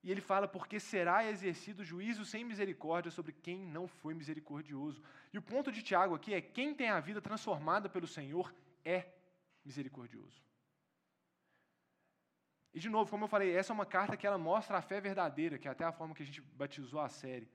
[0.02, 5.04] E ele fala, porque será exercido juízo sem misericórdia sobre quem não foi misericordioso.
[5.34, 8.56] E o ponto de Tiago aqui é: quem tem a vida transformada pelo Senhor
[8.86, 9.10] é
[9.66, 10.42] misericordioso.
[12.74, 15.02] E de novo, como eu falei, essa é uma carta que ela mostra a fé
[15.02, 17.52] verdadeira, que é até a forma que a gente batizou a série.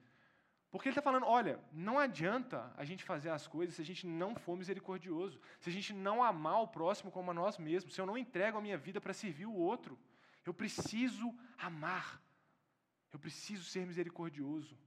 [0.70, 4.06] Porque ele está falando: olha, não adianta a gente fazer as coisas se a gente
[4.06, 8.00] não for misericordioso, se a gente não amar o próximo como a nós mesmos, se
[8.00, 9.98] eu não entrego a minha vida para servir o outro.
[10.44, 12.22] Eu preciso amar
[13.12, 14.78] Eu preciso ser misericordioso.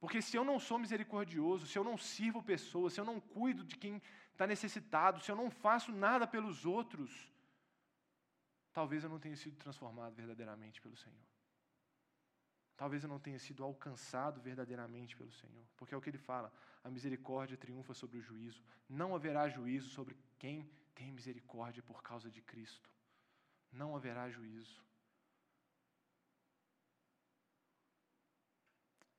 [0.00, 3.64] Porque se eu não sou misericordioso, se eu não sirvo pessoas, se eu não cuido
[3.64, 4.02] de quem
[4.32, 7.32] está necessitado, se eu não faço nada pelos outros,
[8.72, 11.33] talvez eu não tenha sido transformado verdadeiramente pelo Senhor.
[12.76, 15.64] Talvez eu não tenha sido alcançado verdadeiramente pelo Senhor.
[15.76, 16.52] Porque é o que ele fala:
[16.82, 18.62] a misericórdia triunfa sobre o juízo.
[18.88, 22.90] Não haverá juízo sobre quem tem misericórdia por causa de Cristo.
[23.72, 24.82] Não haverá juízo.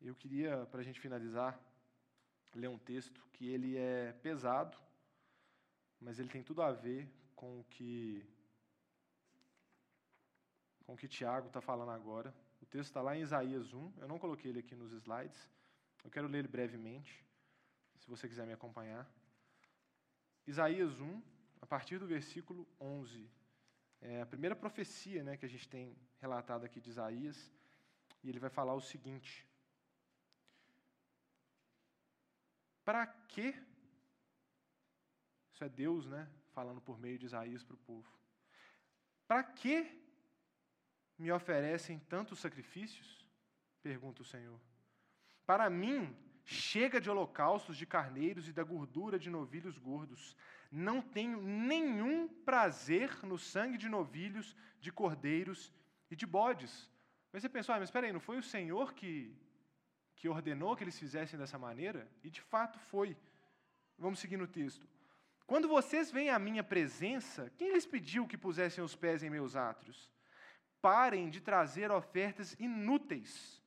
[0.01, 1.59] Eu queria, para a gente finalizar,
[2.53, 4.77] ler um texto que ele é pesado,
[5.99, 8.23] mas ele tem tudo a ver com o que
[10.85, 12.31] com o que Tiago está falando agora.
[12.65, 13.93] O texto está lá em Isaías 1.
[13.97, 15.49] Eu não coloquei ele aqui nos slides.
[16.03, 17.23] Eu quero ler ele brevemente,
[17.99, 19.07] se você quiser me acompanhar.
[20.47, 21.21] Isaías 1,
[21.61, 23.29] a partir do versículo 11.
[24.01, 27.51] É a primeira profecia né, que a gente tem relatado aqui de Isaías.
[28.23, 29.47] E ele vai falar o seguinte:
[32.83, 33.55] Para quê?
[35.51, 36.27] Isso é Deus, né?
[36.51, 38.11] Falando por meio de Isaías para o povo.
[39.27, 40.04] Para que
[41.17, 43.25] me oferecem tantos sacrifícios?
[43.81, 44.59] Pergunta o Senhor.
[45.45, 50.35] Para mim, chega de holocaustos de carneiros e da gordura de novilhos gordos.
[50.71, 55.71] Não tenho nenhum prazer no sangue de novilhos, de cordeiros
[56.09, 56.91] e de bodes.
[57.31, 59.35] Mas você pensou, ah, mas espera aí, não foi o Senhor que
[60.15, 63.17] que ordenou que eles fizessem dessa maneira, e de fato foi.
[63.97, 64.87] Vamos seguir no texto.
[65.45, 69.55] Quando vocês vêm à minha presença, quem lhes pediu que pusessem os pés em meus
[69.55, 70.09] átrios?
[70.85, 73.59] Parem de trazer ofertas inúteis.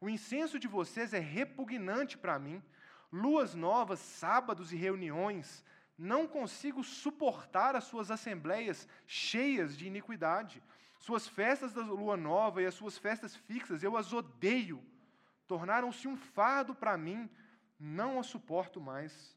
[0.00, 2.62] O incenso de vocês é repugnante para mim.
[3.12, 5.62] Luas novas, sábados e reuniões.
[5.98, 10.62] Não consigo suportar as suas assembleias cheias de iniquidade.
[10.98, 14.82] Suas festas da lua nova e as suas festas fixas, eu as odeio
[15.46, 17.28] tornaram-se um fardo para mim,
[17.78, 19.36] não as suporto mais.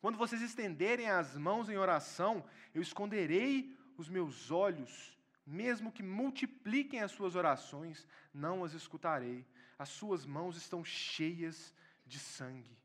[0.00, 2.44] Quando vocês estenderem as mãos em oração,
[2.74, 5.17] eu esconderei os meus olhos,
[5.48, 9.46] mesmo que multipliquem as suas orações, não as escutarei.
[9.78, 11.74] As suas mãos estão cheias
[12.06, 12.76] de sangue.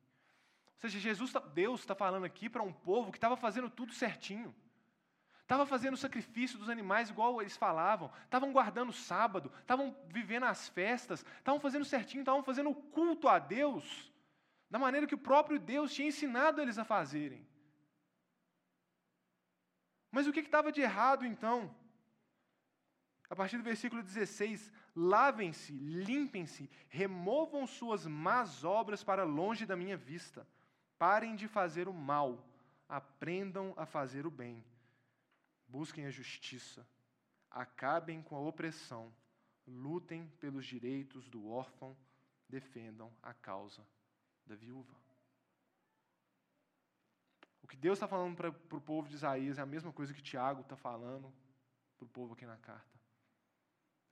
[0.68, 3.93] Ou seja, Jesus, tá, Deus está falando aqui para um povo que estava fazendo tudo
[3.93, 4.55] certinho.
[5.41, 10.45] Estava fazendo o sacrifício dos animais igual eles falavam, estavam guardando o sábado, estavam vivendo
[10.45, 14.11] as festas, estavam fazendo certinho, estavam fazendo o culto a Deus,
[14.70, 17.45] da maneira que o próprio Deus tinha ensinado eles a fazerem.
[20.09, 21.76] Mas o que estava de errado então?
[23.34, 29.97] A partir do versículo 16: lavem-se, limpem-se, removam suas más obras para longe da minha
[29.97, 30.45] vista,
[30.99, 32.47] parem de fazer o mal,
[32.88, 34.63] aprendam a fazer o bem
[35.73, 36.88] busquem a justiça,
[37.49, 39.11] acabem com a opressão,
[39.65, 41.97] lutem pelos direitos do órfão,
[42.47, 43.84] defendam a causa
[44.45, 44.93] da viúva.
[47.63, 50.21] O que Deus está falando para o povo de Isaías é a mesma coisa que
[50.21, 51.34] Tiago está falando
[51.97, 53.02] para o povo aqui na carta.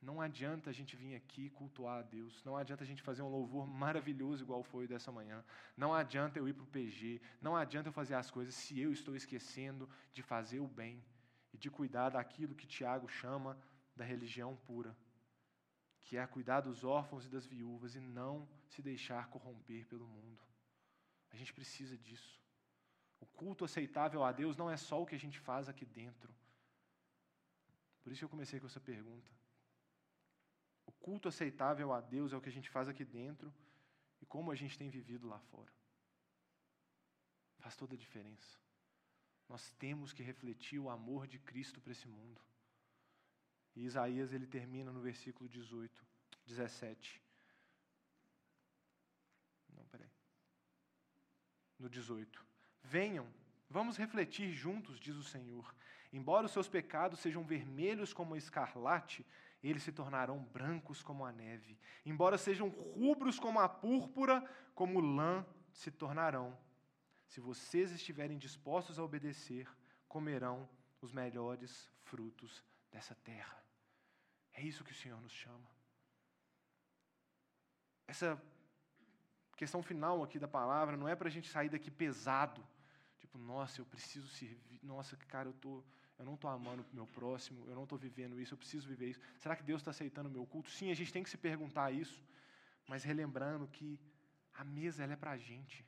[0.01, 2.43] Não adianta a gente vir aqui cultuar a Deus.
[2.43, 5.43] Não adianta a gente fazer um louvor maravilhoso igual foi dessa manhã.
[5.77, 7.21] Não adianta eu ir para o PG.
[7.39, 11.03] Não adianta eu fazer as coisas se eu estou esquecendo de fazer o bem
[11.53, 13.55] e de cuidar daquilo que Tiago chama
[13.95, 14.97] da religião pura,
[16.03, 20.41] que é cuidar dos órfãos e das viúvas e não se deixar corromper pelo mundo.
[21.29, 22.41] A gente precisa disso.
[23.19, 26.33] O culto aceitável a Deus não é só o que a gente faz aqui dentro.
[28.01, 29.40] Por isso eu comecei com essa pergunta.
[31.01, 33.53] Culto aceitável a Deus é o que a gente faz aqui dentro
[34.21, 35.71] e como a gente tem vivido lá fora.
[37.59, 38.59] Faz toda a diferença.
[39.49, 42.39] Nós temos que refletir o amor de Cristo para esse mundo.
[43.75, 46.05] E Isaías ele termina no versículo 18,
[46.45, 47.21] 17.
[49.75, 50.09] Não, peraí.
[51.79, 52.45] No 18.
[52.83, 53.27] Venham,
[53.69, 55.73] vamos refletir juntos, diz o Senhor.
[56.13, 59.25] Embora os seus pecados sejam vermelhos como escarlate,
[59.69, 61.77] eles se tornarão brancos como a neve.
[62.05, 64.43] Embora sejam rubros como a púrpura,
[64.73, 66.57] como lã se tornarão.
[67.27, 69.67] Se vocês estiverem dispostos a obedecer,
[70.07, 70.67] comerão
[70.99, 73.63] os melhores frutos dessa terra.
[74.53, 75.69] É isso que o Senhor nos chama.
[78.07, 78.41] Essa
[79.55, 82.67] questão final aqui da palavra não é para a gente sair daqui pesado.
[83.19, 84.79] Tipo, nossa, eu preciso servir.
[84.83, 85.83] Nossa, cara, eu, tô,
[86.21, 89.09] eu não estou amando o meu próximo, eu não estou vivendo isso, eu preciso viver
[89.09, 89.19] isso.
[89.39, 90.69] Será que Deus está aceitando o meu culto?
[90.69, 92.23] Sim, a gente tem que se perguntar isso,
[92.87, 93.99] mas relembrando que
[94.53, 95.83] a mesa ela é para a gente.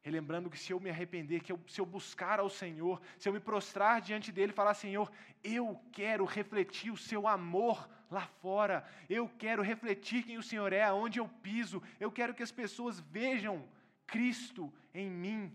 [0.00, 3.32] Relembrando que se eu me arrepender, que eu, se eu buscar ao Senhor, se eu
[3.32, 5.08] me prostrar diante dele e falar: Senhor,
[5.44, 8.84] eu quero refletir o seu amor lá fora.
[9.08, 11.80] Eu quero refletir quem o Senhor é, aonde eu piso.
[12.00, 13.68] Eu quero que as pessoas vejam
[14.04, 15.54] Cristo em mim.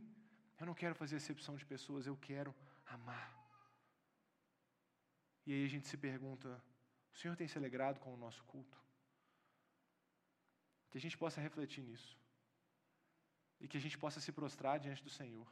[0.57, 2.55] Eu não quero fazer exceção de pessoas, eu quero
[2.85, 3.34] amar.
[5.45, 6.61] E aí a gente se pergunta:
[7.13, 8.77] o Senhor tem se alegrado com o nosso culto?
[10.89, 12.17] Que a gente possa refletir nisso.
[13.59, 15.47] E que a gente possa se prostrar diante do Senhor.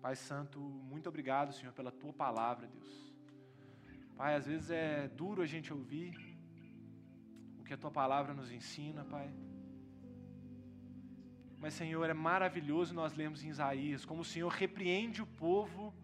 [0.00, 2.90] Pai Santo, muito obrigado, Senhor, pela tua palavra, Deus.
[4.16, 6.14] Pai, às vezes é duro a gente ouvir
[7.58, 9.30] o que a tua palavra nos ensina, Pai.
[11.58, 15.94] Mas, Senhor, é maravilhoso nós lermos em Isaías como o Senhor repreende o povo,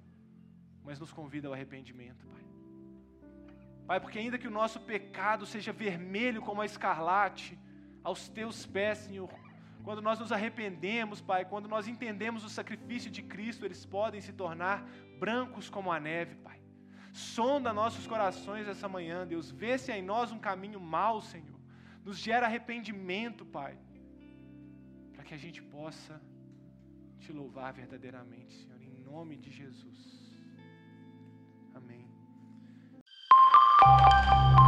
[0.82, 2.45] mas nos convida ao arrependimento, Pai.
[3.86, 7.58] Pai, porque ainda que o nosso pecado seja vermelho como a escarlate,
[8.02, 9.30] aos teus pés, Senhor,
[9.84, 14.32] quando nós nos arrependemos, Pai, quando nós entendemos o sacrifício de Cristo, eles podem se
[14.32, 14.84] tornar
[15.20, 16.60] brancos como a neve, Pai.
[17.12, 19.50] Sonda nossos corações essa manhã, Deus.
[19.50, 21.58] Vê se há em nós um caminho mau, Senhor.
[22.04, 23.78] Nos gera arrependimento, Pai.
[25.14, 26.20] Para que a gente possa
[27.20, 28.82] te louvar verdadeiramente, Senhor.
[28.82, 30.25] Em nome de Jesus.
[33.86, 34.65] Música